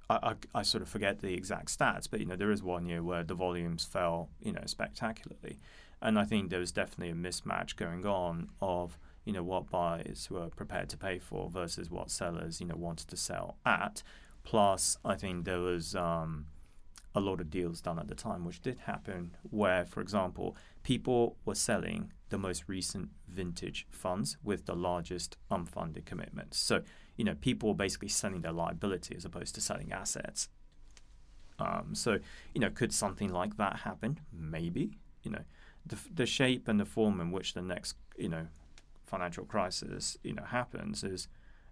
I, 0.09 0.15
I, 0.15 0.59
I, 0.59 0.61
sort 0.63 0.81
of 0.81 0.89
forget 0.89 1.19
the 1.19 1.33
exact 1.33 1.77
stats, 1.77 2.07
but 2.09 2.19
you 2.19 2.25
know, 2.25 2.35
there 2.35 2.51
is 2.51 2.63
one 2.63 2.85
year 2.85 3.03
where 3.03 3.23
the 3.23 3.35
volumes 3.35 3.85
fell, 3.85 4.29
you 4.41 4.51
know, 4.51 4.63
spectacularly, 4.65 5.59
and 6.01 6.17
I 6.17 6.23
think 6.23 6.49
there 6.49 6.59
was 6.59 6.71
definitely 6.71 7.09
a 7.09 7.15
mismatch 7.15 7.75
going 7.75 8.05
on 8.05 8.49
of 8.61 8.97
you 9.25 9.33
know 9.33 9.43
what 9.43 9.69
buyers 9.69 10.29
were 10.29 10.49
prepared 10.49 10.89
to 10.89 10.97
pay 10.97 11.19
for 11.19 11.49
versus 11.49 11.91
what 11.91 12.09
sellers 12.09 12.61
you 12.61 12.67
know 12.67 12.75
wanted 12.77 13.07
to 13.09 13.17
sell 13.17 13.57
at. 13.65 14.03
Plus, 14.49 14.97
I 15.03 15.15
think 15.15 15.43
there 15.43 15.59
was 15.59 15.93
um, 15.93 16.45
a 17.13 17.19
lot 17.19 17.41
of 17.41 17.49
deals 17.49 17.81
done 17.81 17.99
at 17.99 18.07
the 18.07 18.15
time, 18.15 18.45
which 18.45 18.61
did 18.61 18.79
happen, 18.79 19.35
where, 19.49 19.85
for 19.85 19.99
example, 19.99 20.55
people 20.83 21.35
were 21.45 21.55
selling 21.55 22.13
the 22.29 22.37
most 22.37 22.63
recent 22.67 23.09
vintage 23.27 23.87
funds 23.89 24.37
with 24.43 24.65
the 24.65 24.75
largest 24.75 25.37
unfunded 25.51 26.05
commitments. 26.05 26.57
So 26.57 26.81
you 27.17 27.25
know, 27.25 27.35
people 27.35 27.69
were 27.69 27.75
basically 27.75 28.07
selling 28.07 28.41
their 28.41 28.51
liability 28.51 29.15
as 29.15 29.25
opposed 29.25 29.55
to 29.55 29.61
selling 29.61 29.91
assets. 29.91 30.49
Um, 31.59 31.89
so, 31.93 32.19
you 32.53 32.61
know, 32.61 32.69
could 32.69 32.93
something 32.93 33.29
like 33.29 33.57
that 33.57 33.77
happen? 33.77 34.19
Maybe. 34.31 34.99
You 35.23 35.31
know, 35.31 35.43
the, 35.85 35.97
the 36.13 36.25
shape 36.27 36.67
and 36.67 36.79
the 36.79 36.85
form 36.85 37.19
in 37.19 37.31
which 37.31 37.55
the 37.55 37.63
next, 37.63 37.95
you 38.15 38.29
know, 38.29 38.47
financial 39.07 39.45
crisis, 39.45 40.17
you 40.23 40.33
know, 40.33 40.43
happens 40.43 41.03
is, 41.03 41.27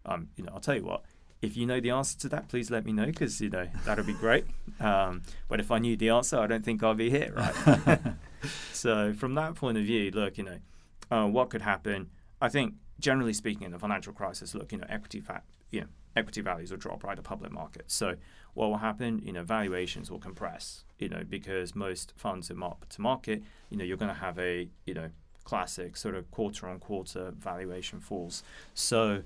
um, 0.06 0.30
you 0.36 0.44
know, 0.44 0.52
I'll 0.56 0.60
tell 0.60 0.76
you 0.76 0.86
what. 0.86 1.06
If 1.42 1.56
you 1.56 1.66
know 1.66 1.80
the 1.80 1.92
answer 1.92 2.18
to 2.20 2.30
that, 2.30 2.48
please 2.48 2.72
let 2.72 2.86
me 2.86 2.92
know 2.92 3.06
because 3.06 3.40
you 3.40 3.50
know 3.50 3.68
that'll 3.86 4.06
be 4.06 4.14
great. 4.14 4.46
Um, 4.80 5.22
but 5.48 5.60
if 5.60 5.72
I 5.72 5.78
knew 5.80 5.96
the 5.96 6.10
answer, 6.10 6.40
I 6.40 6.48
don't 6.48 6.66
think 6.66 6.82
I'd 6.84 6.98
be 6.98 7.10
here, 7.10 7.34
right? 7.36 8.00
so 8.74 9.14
from 9.14 9.36
that 9.36 9.56
point 9.56 9.78
of 9.78 9.84
view, 9.84 10.12
look, 10.12 10.38
you 10.38 10.44
know, 10.44 10.58
uh, 11.12 11.28
what 11.28 11.50
could 11.50 11.62
happen? 11.62 12.10
I 12.42 12.50
think 12.50 12.76
generally 13.00 13.34
speaking, 13.34 13.64
in 13.64 13.72
the 13.72 13.80
financial 13.80 14.14
crisis, 14.14 14.56
look, 14.56 14.72
you 14.72 14.78
know, 14.78 14.88
equity 14.90 15.20
fa- 15.20 15.44
you 15.72 15.82
know, 15.82 15.88
equity 16.16 16.42
values 16.42 16.72
will 16.72 16.78
drop, 16.78 17.04
right? 17.04 17.16
The 17.16 17.24
public 17.24 17.52
market. 17.52 17.86
So 17.88 18.16
what 18.54 18.68
will 18.68 18.78
happen? 18.78 19.22
You 19.24 19.34
know, 19.34 19.44
valuations 19.44 20.10
will 20.10 20.20
compress. 20.20 20.84
You 20.98 21.10
know, 21.10 21.24
because 21.28 21.76
most 21.76 22.14
funds 22.16 22.50
in 22.50 22.58
mark 22.58 22.88
to 22.90 23.02
market, 23.02 23.44
you 23.70 23.78
know, 23.78 23.84
you're 23.84 23.98
going 23.98 24.14
to 24.14 24.20
have 24.20 24.40
a 24.40 24.70
you 24.86 24.94
know 24.94 25.10
classic 25.44 25.96
sort 25.96 26.16
of 26.16 26.32
quarter 26.32 26.68
on 26.68 26.80
quarter 26.80 27.32
valuation 27.38 28.00
falls. 28.00 28.44
So 28.74 29.22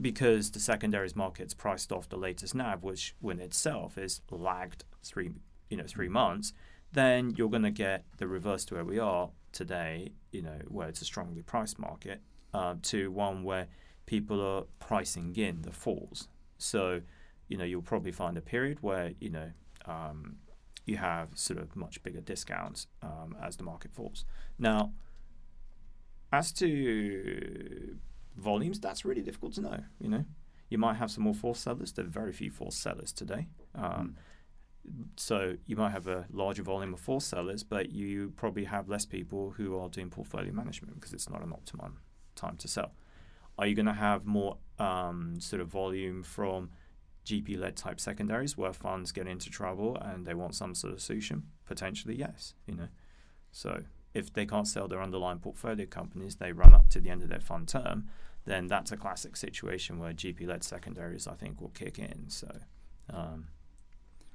because 0.00 0.50
the 0.50 0.60
secondaries 0.60 1.16
market's 1.16 1.54
priced 1.54 1.92
off 1.92 2.08
the 2.08 2.16
latest 2.16 2.54
NAV, 2.54 2.82
which 2.82 3.14
in 3.22 3.40
itself 3.40 3.96
is 3.96 4.20
lagged 4.30 4.84
three 5.02 5.30
you 5.68 5.76
know 5.76 5.84
three 5.86 6.08
months, 6.08 6.52
then 6.92 7.30
you're 7.36 7.50
going 7.50 7.62
to 7.62 7.70
get 7.70 8.04
the 8.18 8.26
reverse 8.26 8.64
to 8.66 8.74
where 8.74 8.84
we 8.84 8.98
are 8.98 9.30
today. 9.52 10.12
You 10.32 10.42
know, 10.42 10.58
where 10.68 10.88
it's 10.88 11.02
a 11.02 11.04
strongly 11.04 11.42
priced 11.42 11.78
market 11.78 12.20
uh, 12.54 12.74
to 12.82 13.10
one 13.10 13.44
where 13.44 13.68
people 14.06 14.40
are 14.40 14.64
pricing 14.80 15.34
in 15.36 15.62
the 15.62 15.72
falls. 15.72 16.28
So, 16.58 17.00
you 17.48 17.56
know, 17.56 17.64
you'll 17.64 17.82
probably 17.82 18.12
find 18.12 18.36
a 18.36 18.40
period 18.40 18.78
where, 18.80 19.12
you 19.20 19.30
know, 19.30 19.50
um, 19.86 20.36
you 20.84 20.96
have 20.96 21.28
sort 21.34 21.60
of 21.60 21.76
much 21.76 22.02
bigger 22.02 22.20
discounts 22.20 22.86
um, 23.02 23.36
as 23.42 23.56
the 23.56 23.62
market 23.62 23.92
falls. 23.94 24.24
Now, 24.58 24.92
as 26.32 26.52
to 26.52 27.96
volumes, 28.36 28.80
that's 28.80 29.04
really 29.04 29.22
difficult 29.22 29.54
to 29.54 29.60
know. 29.60 29.80
You 29.98 30.08
know, 30.08 30.24
you 30.68 30.78
might 30.78 30.94
have 30.94 31.10
some 31.10 31.24
more 31.24 31.34
forced 31.34 31.62
sellers. 31.62 31.92
There 31.92 32.04
are 32.04 32.08
very 32.08 32.32
few 32.32 32.50
forced 32.50 32.80
sellers 32.80 33.12
today. 33.12 33.48
Um, 33.74 33.82
mm. 33.84 35.04
So 35.16 35.56
you 35.66 35.76
might 35.76 35.90
have 35.90 36.06
a 36.06 36.26
larger 36.32 36.62
volume 36.62 36.94
of 36.94 37.00
forced 37.00 37.28
sellers, 37.28 37.62
but 37.62 37.90
you 37.90 38.32
probably 38.36 38.64
have 38.64 38.88
less 38.88 39.04
people 39.04 39.50
who 39.50 39.78
are 39.78 39.88
doing 39.88 40.10
portfolio 40.10 40.52
management 40.52 40.94
because 40.94 41.12
it's 41.12 41.28
not 41.28 41.42
an 41.42 41.52
optimum 41.52 41.98
time 42.34 42.56
to 42.58 42.68
sell. 42.68 42.92
Are 43.58 43.66
you 43.66 43.74
going 43.74 43.86
to 43.86 43.92
have 43.92 44.24
more 44.24 44.56
um, 44.78 45.38
sort 45.38 45.60
of 45.60 45.68
volume 45.68 46.22
from 46.22 46.70
GP 47.26 47.58
led 47.58 47.76
type 47.76 48.00
secondaries 48.00 48.56
where 48.56 48.72
funds 48.72 49.12
get 49.12 49.26
into 49.26 49.50
trouble 49.50 49.96
and 50.00 50.26
they 50.26 50.34
want 50.34 50.54
some 50.54 50.74
sort 50.74 50.94
of 50.94 51.00
solution? 51.02 51.42
Potentially, 51.66 52.16
yes. 52.16 52.54
You 52.66 52.74
know, 52.74 52.88
so 53.52 53.82
if 54.14 54.32
they 54.32 54.46
can't 54.46 54.66
sell 54.66 54.88
their 54.88 55.02
underlying 55.02 55.38
portfolio 55.38 55.86
companies, 55.86 56.36
they 56.36 56.52
run 56.52 56.74
up 56.74 56.88
to 56.90 57.00
the 57.00 57.10
end 57.10 57.22
of 57.22 57.28
their 57.28 57.40
fund 57.40 57.68
term. 57.68 58.08
Then 58.44 58.66
that's 58.66 58.90
a 58.90 58.96
classic 58.96 59.36
situation 59.36 59.98
where 59.98 60.12
GP 60.12 60.46
led 60.46 60.64
secondaries, 60.64 61.26
I 61.26 61.34
think, 61.34 61.60
will 61.60 61.70
kick 61.70 61.98
in. 61.98 62.28
So. 62.28 62.48
Um, 63.12 63.48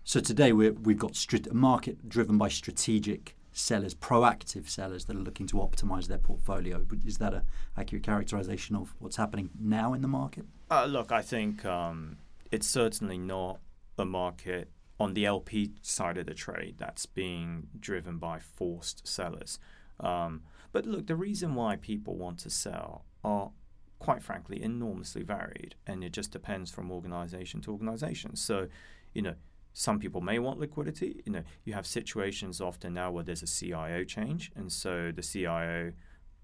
so 0.03 0.19
today 0.19 0.53
we 0.53 0.65
have 0.65 0.97
got 0.97 1.47
a 1.49 1.53
market 1.53 2.07
driven 2.07 2.37
by 2.37 2.47
strategic 2.47 3.35
sellers, 3.51 3.95
proactive 3.95 4.69
sellers 4.69 5.05
that 5.05 5.15
are 5.15 5.19
looking 5.19 5.47
to 5.47 5.55
optimize 5.55 6.07
their 6.07 6.19
portfolio. 6.19 6.85
Is 7.03 7.17
that 7.17 7.33
an 7.33 7.41
accurate 7.75 8.03
characterization 8.03 8.75
of 8.75 8.93
what's 8.99 9.15
happening 9.15 9.49
now 9.59 9.93
in 9.93 10.01
the 10.03 10.07
market? 10.07 10.45
Uh, 10.69 10.85
look, 10.85 11.11
I 11.11 11.23
think 11.23 11.65
um, 11.65 12.17
it's 12.51 12.67
certainly 12.67 13.17
not 13.17 13.59
a 13.97 14.05
market 14.05 14.69
on 14.99 15.13
the 15.13 15.25
LP 15.25 15.73
side 15.81 16.17
of 16.17 16.25
the 16.25 16.33
trade 16.33 16.75
that's 16.77 17.05
being 17.05 17.67
driven 17.79 18.17
by 18.17 18.39
forced 18.39 19.07
sellers. 19.07 19.59
Um, 19.99 20.43
but 20.71 20.85
look, 20.85 21.07
the 21.07 21.15
reason 21.15 21.55
why 21.55 21.75
people 21.75 22.15
want 22.15 22.39
to 22.39 22.49
sell 22.49 23.05
are 23.23 23.51
quite 23.99 24.21
frankly 24.21 24.61
enormously 24.61 25.23
varied, 25.23 25.75
and 25.87 26.03
it 26.03 26.11
just 26.11 26.31
depends 26.31 26.71
from 26.71 26.91
organization 26.91 27.61
to 27.61 27.71
organization. 27.71 28.35
So, 28.35 28.67
you 29.13 29.21
know, 29.21 29.35
some 29.73 29.99
people 29.99 30.21
may 30.21 30.39
want 30.39 30.59
liquidity. 30.59 31.21
You 31.25 31.31
know, 31.33 31.43
you 31.65 31.73
have 31.73 31.85
situations 31.85 32.61
often 32.61 32.93
now 32.93 33.11
where 33.11 33.23
there's 33.23 33.43
a 33.43 33.47
CIO 33.47 34.03
change, 34.03 34.51
and 34.55 34.71
so 34.71 35.11
the 35.11 35.21
CIO, 35.21 35.91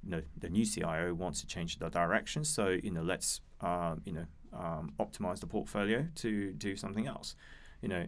you 0.04 0.10
know, 0.10 0.22
the 0.38 0.50
new 0.50 0.66
CIO 0.66 1.14
wants 1.14 1.42
to 1.42 1.48
change 1.48 1.80
the 1.80 1.90
direction. 1.90 2.44
So, 2.44 2.78
you 2.84 2.92
know, 2.92 3.04
let's 3.04 3.42
um, 3.62 4.02
you 4.06 4.14
know 4.14 4.26
um, 4.54 4.94
optimize 5.00 5.40
the 5.40 5.48
portfolio 5.48 6.08
to 6.16 6.52
do 6.54 6.76
something 6.76 7.08
else. 7.08 7.36
You 7.82 7.90
know, 7.90 8.06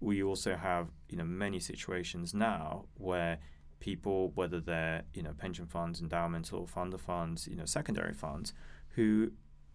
we 0.00 0.22
also 0.22 0.56
have 0.56 0.88
you 1.08 1.16
know 1.16 1.24
many 1.24 1.60
situations 1.60 2.34
now 2.34 2.84
where 2.96 3.38
people, 3.80 4.32
whether 4.34 4.60
they're 4.60 5.02
you 5.14 5.22
know 5.22 5.32
pension 5.36 5.66
funds, 5.66 6.00
endowments, 6.00 6.52
or 6.52 6.66
fund 6.66 6.94
of 6.94 7.00
funds, 7.00 7.46
you 7.48 7.56
know 7.56 7.64
secondary 7.64 8.14
funds, 8.14 8.52
who 8.90 9.30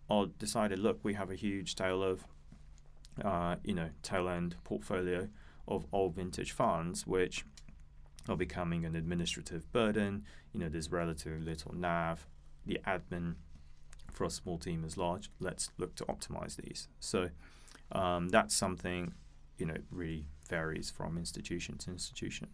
are 0.10 0.26
decided, 0.26 0.80
look, 0.80 1.00
we 1.04 1.14
have 1.14 1.32
a 1.32 1.36
huge 1.36 1.76
tail 1.76 2.04
of 2.04 2.26
uh, 3.24 3.56
you 3.64 3.74
know 3.74 3.90
tail 4.04 4.30
end 4.30 4.56
portfolio 4.64 5.28
of 5.68 5.86
old 5.92 6.16
vintage 6.16 6.52
funds, 6.52 7.08
which 7.08 7.46
are 8.30 8.36
becoming 8.36 8.86
an 8.86 8.96
administrative 8.96 9.72
burden. 9.72 10.26
You 10.54 10.60
know, 10.60 10.70
there's 10.70 10.92
relatively 10.92 11.40
little 11.40 11.74
NAV. 11.74 12.28
The 12.66 12.80
admin 12.86 13.36
for 14.12 14.26
a 14.26 14.30
small 14.30 14.58
team 14.58 14.84
is 14.84 14.98
large. 14.98 15.32
Let's 15.40 15.72
look 15.78 15.96
to 15.96 16.06
optimize 16.06 16.58
these. 16.58 16.88
So 17.00 17.30
um, 17.92 18.30
that's 18.30 18.54
something 18.54 19.14
you 19.62 19.68
know 19.68 19.78
really 19.92 20.26
varies 20.50 20.90
from 20.90 21.18
institution 21.18 21.78
to 21.78 21.92
institution. 21.92 22.50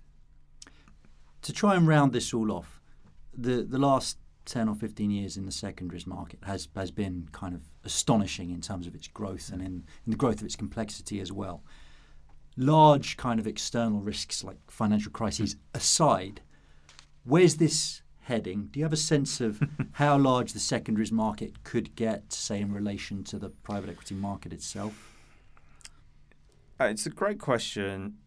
To 1.41 1.53
try 1.53 1.75
and 1.75 1.87
round 1.87 2.13
this 2.13 2.33
all 2.33 2.51
off, 2.51 2.81
the 3.35 3.63
the 3.63 3.79
last 3.79 4.17
10 4.45 4.69
or 4.69 4.75
15 4.75 5.11
years 5.11 5.35
in 5.35 5.45
the 5.45 5.51
secondaries 5.51 6.07
market 6.07 6.39
has, 6.43 6.69
has 6.75 6.89
been 6.89 7.27
kind 7.33 7.53
of 7.53 7.61
astonishing 7.83 8.49
in 8.49 8.61
terms 8.61 8.87
of 8.87 8.95
its 8.95 9.07
growth 9.07 9.49
and 9.51 9.61
in, 9.61 9.83
in 10.05 10.11
the 10.11 10.15
growth 10.15 10.39
of 10.39 10.45
its 10.45 10.55
complexity 10.55 11.19
as 11.19 11.33
well. 11.33 11.63
Large 12.55 13.17
kind 13.17 13.41
of 13.41 13.45
external 13.45 13.99
risks 13.99 14.45
like 14.45 14.57
financial 14.69 15.11
crises 15.11 15.57
aside, 15.73 16.39
where's 17.25 17.57
this 17.57 18.01
heading? 18.21 18.69
Do 18.71 18.79
you 18.79 18.85
have 18.85 18.93
a 18.93 18.97
sense 18.97 19.41
of 19.41 19.61
how 19.93 20.17
large 20.17 20.53
the 20.53 20.59
secondaries 20.59 21.11
market 21.11 21.63
could 21.63 21.95
get, 21.95 22.31
say, 22.31 22.61
in 22.61 22.73
relation 22.73 23.25
to 23.25 23.37
the 23.37 23.49
private 23.49 23.89
equity 23.89 24.15
market 24.15 24.53
itself? 24.53 25.06
Uh, 26.79 26.85
it's 26.85 27.07
a 27.07 27.09
great 27.09 27.39
question. 27.39 28.17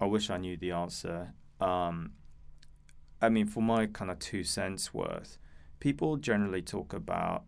I 0.00 0.06
wish 0.06 0.28
I 0.28 0.36
knew 0.36 0.56
the 0.56 0.72
answer. 0.72 1.34
Um, 1.60 2.14
I 3.20 3.28
mean, 3.28 3.46
for 3.46 3.62
my 3.62 3.86
kind 3.86 4.10
of 4.10 4.18
two 4.18 4.42
cents 4.42 4.92
worth, 4.92 5.38
people 5.78 6.16
generally 6.16 6.62
talk 6.62 6.92
about 6.92 7.44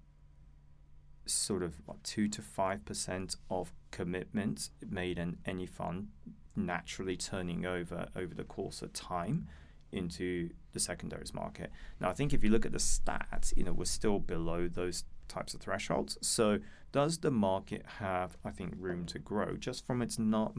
sort 1.26 1.64
of 1.64 1.80
what, 1.86 2.04
two 2.04 2.28
to 2.28 2.40
five 2.40 2.84
percent 2.84 3.34
of 3.50 3.72
commitments 3.90 4.70
made 4.88 5.18
in 5.18 5.38
any 5.44 5.66
fund 5.66 6.08
naturally 6.54 7.16
turning 7.16 7.66
over 7.66 8.08
over 8.14 8.34
the 8.34 8.44
course 8.44 8.82
of 8.82 8.92
time 8.92 9.48
into 9.90 10.50
the 10.72 10.78
secondaries 10.78 11.34
market. 11.34 11.72
Now, 11.98 12.10
I 12.10 12.12
think 12.12 12.32
if 12.32 12.44
you 12.44 12.50
look 12.50 12.66
at 12.66 12.72
the 12.72 12.78
stats, 12.78 13.56
you 13.56 13.64
know, 13.64 13.72
we're 13.72 13.84
still 13.86 14.20
below 14.20 14.68
those 14.68 15.04
types 15.28 15.54
of 15.54 15.60
thresholds. 15.60 16.18
So, 16.20 16.58
does 16.92 17.18
the 17.18 17.30
market 17.30 17.84
have, 17.98 18.36
I 18.44 18.50
think, 18.50 18.74
room 18.78 19.04
to 19.06 19.18
grow 19.18 19.56
just 19.56 19.86
from 19.86 20.00
its 20.00 20.18
not 20.18 20.54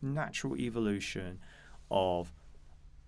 natural 0.00 0.56
evolution 0.56 1.38
of 1.90 2.32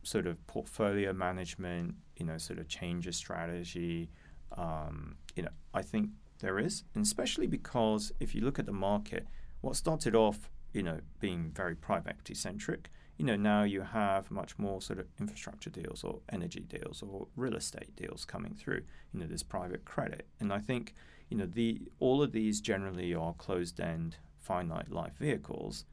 sort 0.02 0.26
of 0.26 0.46
portfolio 0.46 1.12
management, 1.12 1.94
you 2.16 2.26
know, 2.26 2.38
sort 2.38 2.58
of 2.58 2.68
change 2.68 3.06
of 3.06 3.14
strategy? 3.14 4.10
Um, 4.56 5.16
you 5.34 5.42
know, 5.42 5.50
I 5.72 5.82
think 5.82 6.10
there 6.40 6.58
is, 6.58 6.84
and 6.94 7.04
especially 7.04 7.46
because 7.46 8.12
if 8.20 8.34
you 8.34 8.42
look 8.42 8.58
at 8.58 8.66
the 8.66 8.72
market, 8.72 9.26
what 9.60 9.76
started 9.76 10.14
off, 10.14 10.50
you 10.72 10.82
know, 10.82 11.00
being 11.18 11.52
very 11.54 11.74
private 11.74 12.10
equity 12.10 12.34
centric 12.34 12.90
you 13.20 13.26
know, 13.26 13.36
now 13.36 13.64
you 13.64 13.82
have 13.82 14.30
much 14.30 14.58
more 14.58 14.80
sort 14.80 14.98
of 14.98 15.04
infrastructure 15.20 15.68
deals 15.68 16.02
or 16.02 16.20
energy 16.32 16.60
deals 16.60 17.02
or 17.02 17.28
real 17.36 17.54
estate 17.54 17.94
deals 17.94 18.24
coming 18.24 18.54
through. 18.54 18.80
You 19.12 19.20
know, 19.20 19.26
there's 19.26 19.42
private 19.42 19.84
credit. 19.84 20.26
And 20.40 20.50
I 20.50 20.58
think, 20.58 20.94
you 21.28 21.36
know, 21.36 21.44
the 21.44 21.82
all 21.98 22.22
of 22.22 22.32
these 22.32 22.62
generally 22.62 23.14
are 23.14 23.34
closed-end, 23.34 24.16
finite 24.38 24.90
life 24.90 25.18
vehicles. 25.18 25.84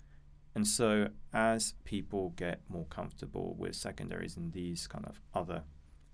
And 0.56 0.66
so 0.66 1.10
as 1.34 1.74
people 1.84 2.30
get 2.38 2.62
more 2.70 2.86
comfortable 2.86 3.58
with 3.60 3.76
secondaries 3.76 4.38
in 4.38 4.52
these 4.52 4.88
kind 4.88 5.06
of 5.06 5.20
other 5.36 5.64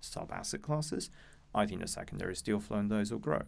sub-asset 0.01 0.63
classes, 0.63 1.11
I 1.53 1.67
think 1.67 1.81
the 1.81 1.87
secondary 1.87 2.33
deal 2.33 2.59
flow 2.59 2.79
in 2.79 2.87
those 2.87 3.11
will 3.11 3.19
grow. 3.19 3.43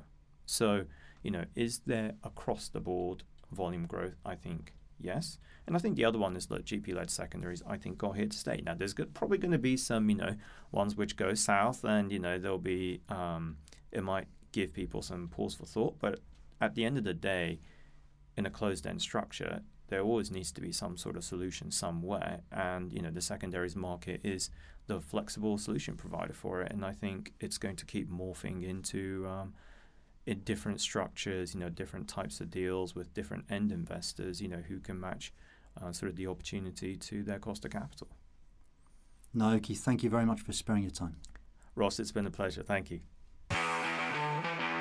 So, 0.46 0.86
you 1.24 1.32
know, 1.32 1.46
is 1.56 1.80
there 1.88 2.14
across 2.24 2.70
the 2.70 2.80
board 2.80 3.24
volume 3.52 3.88
growth? 3.88 4.18
I 4.24 4.36
think 4.36 4.76
yes. 5.00 5.38
And 5.68 5.76
I 5.76 5.80
think 5.80 5.96
the 5.96 6.06
other 6.06 6.20
one 6.20 6.36
is 6.36 6.46
that 6.48 6.66
GP-led 6.66 7.10
secondaries, 7.10 7.64
I 7.68 7.78
think, 7.78 7.98
got 7.98 8.16
here 8.16 8.28
to 8.28 8.38
stay. 8.38 8.62
Now, 8.64 8.76
there's 8.76 8.94
probably 8.94 9.38
going 9.38 9.52
to 9.52 9.58
be 9.58 9.78
some, 9.78 10.10
you 10.10 10.16
know, 10.16 10.36
ones 10.72 10.96
which 10.96 11.16
go 11.16 11.34
south, 11.34 11.84
and 11.84 12.12
you 12.12 12.20
know, 12.20 12.38
there'll 12.38 12.58
be 12.58 13.02
um, 13.10 13.58
it 13.92 14.04
might 14.04 14.28
give 14.52 14.74
people 14.74 15.02
some 15.02 15.28
pause 15.28 15.56
for 15.56 15.66
thought. 15.66 15.98
But 16.00 16.20
at 16.62 16.76
the 16.76 16.86
end 16.86 16.98
of 16.98 17.04
the 17.04 17.14
day, 17.14 17.60
in 18.38 18.46
a 18.46 18.50
closed-end 18.50 19.02
structure, 19.02 19.62
there 19.88 20.02
always 20.02 20.32
needs 20.32 20.52
to 20.52 20.62
be 20.62 20.72
some 20.72 20.98
sort 20.98 21.16
of 21.16 21.24
solution 21.24 21.72
somewhere, 21.72 22.42
and 22.52 22.92
you 22.92 23.02
know, 23.02 23.12
the 23.12 23.22
secondaries 23.22 23.76
market 23.76 24.22
is 24.24 24.50
the 24.88 25.02
flexible 25.02 25.58
solution 25.58 25.96
provider 25.96 26.34
for 26.34 26.62
it, 26.62 26.72
and 26.72 26.86
I 26.86 26.92
think 26.92 27.34
it's 27.40 27.58
going 27.58 27.76
to 27.78 27.86
keep 27.86 28.10
morphing 28.10 28.68
into 28.68 29.28
um, 29.28 29.54
in 30.26 30.40
different 30.40 30.82
structures, 30.82 31.54
you 31.54 31.60
know, 31.60 31.70
different 31.70 32.08
types 32.08 32.40
of 32.40 32.50
deals 32.50 32.96
with 32.96 33.14
different 33.14 33.46
end 33.50 33.72
investors, 33.72 34.42
you 34.42 34.48
know, 34.48 34.64
who 34.68 34.80
can 34.80 35.00
match 35.00 35.32
uh, 35.82 35.92
sort 35.92 36.10
of 36.10 36.16
the 36.16 36.28
opportunity 36.28 36.96
to 36.96 37.24
their 37.24 37.40
cost 37.40 37.64
of 37.66 37.72
capital. 37.72 38.08
Naoki, 39.36 39.78
thank 39.78 40.04
you 40.04 40.10
very 40.10 40.26
much 40.26 40.42
for 40.42 40.54
sparing 40.54 40.84
your 40.84 40.92
time. 40.92 41.18
Ross, 41.76 42.00
it's 42.00 42.12
been 42.12 42.26
a 42.26 42.32
pleasure. 42.32 42.64
Thank 42.64 42.90
you. 42.90 43.02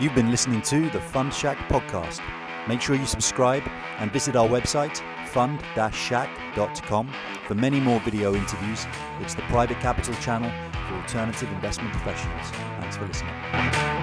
You've 0.01 0.15
been 0.15 0.31
listening 0.31 0.63
to 0.63 0.91
the 0.91 1.01
Fund 1.01 1.33
Shack 1.33 1.59
podcast. 1.69 2.21
Make 2.67 2.81
sure 2.81 2.97
you 2.97 3.07
subscribe 3.07 3.63
and 3.99 4.11
visit 4.13 4.37
our 4.37 4.49
website, 4.49 4.97
fund-shack.com, 5.29 7.13
for 7.47 7.55
many 7.55 7.79
more 7.79 8.01
video 8.01 8.35
interviews. 8.35 8.87
It's 9.21 9.35
the 9.35 9.43
private 9.43 9.79
capital 9.81 10.15
channel 10.15 10.51
for 10.89 10.95
alternative 10.95 11.51
investment 11.53 11.93
professionals. 11.93 12.51
Thanks 12.81 12.97
for 12.97 13.07
listening. 13.07 13.94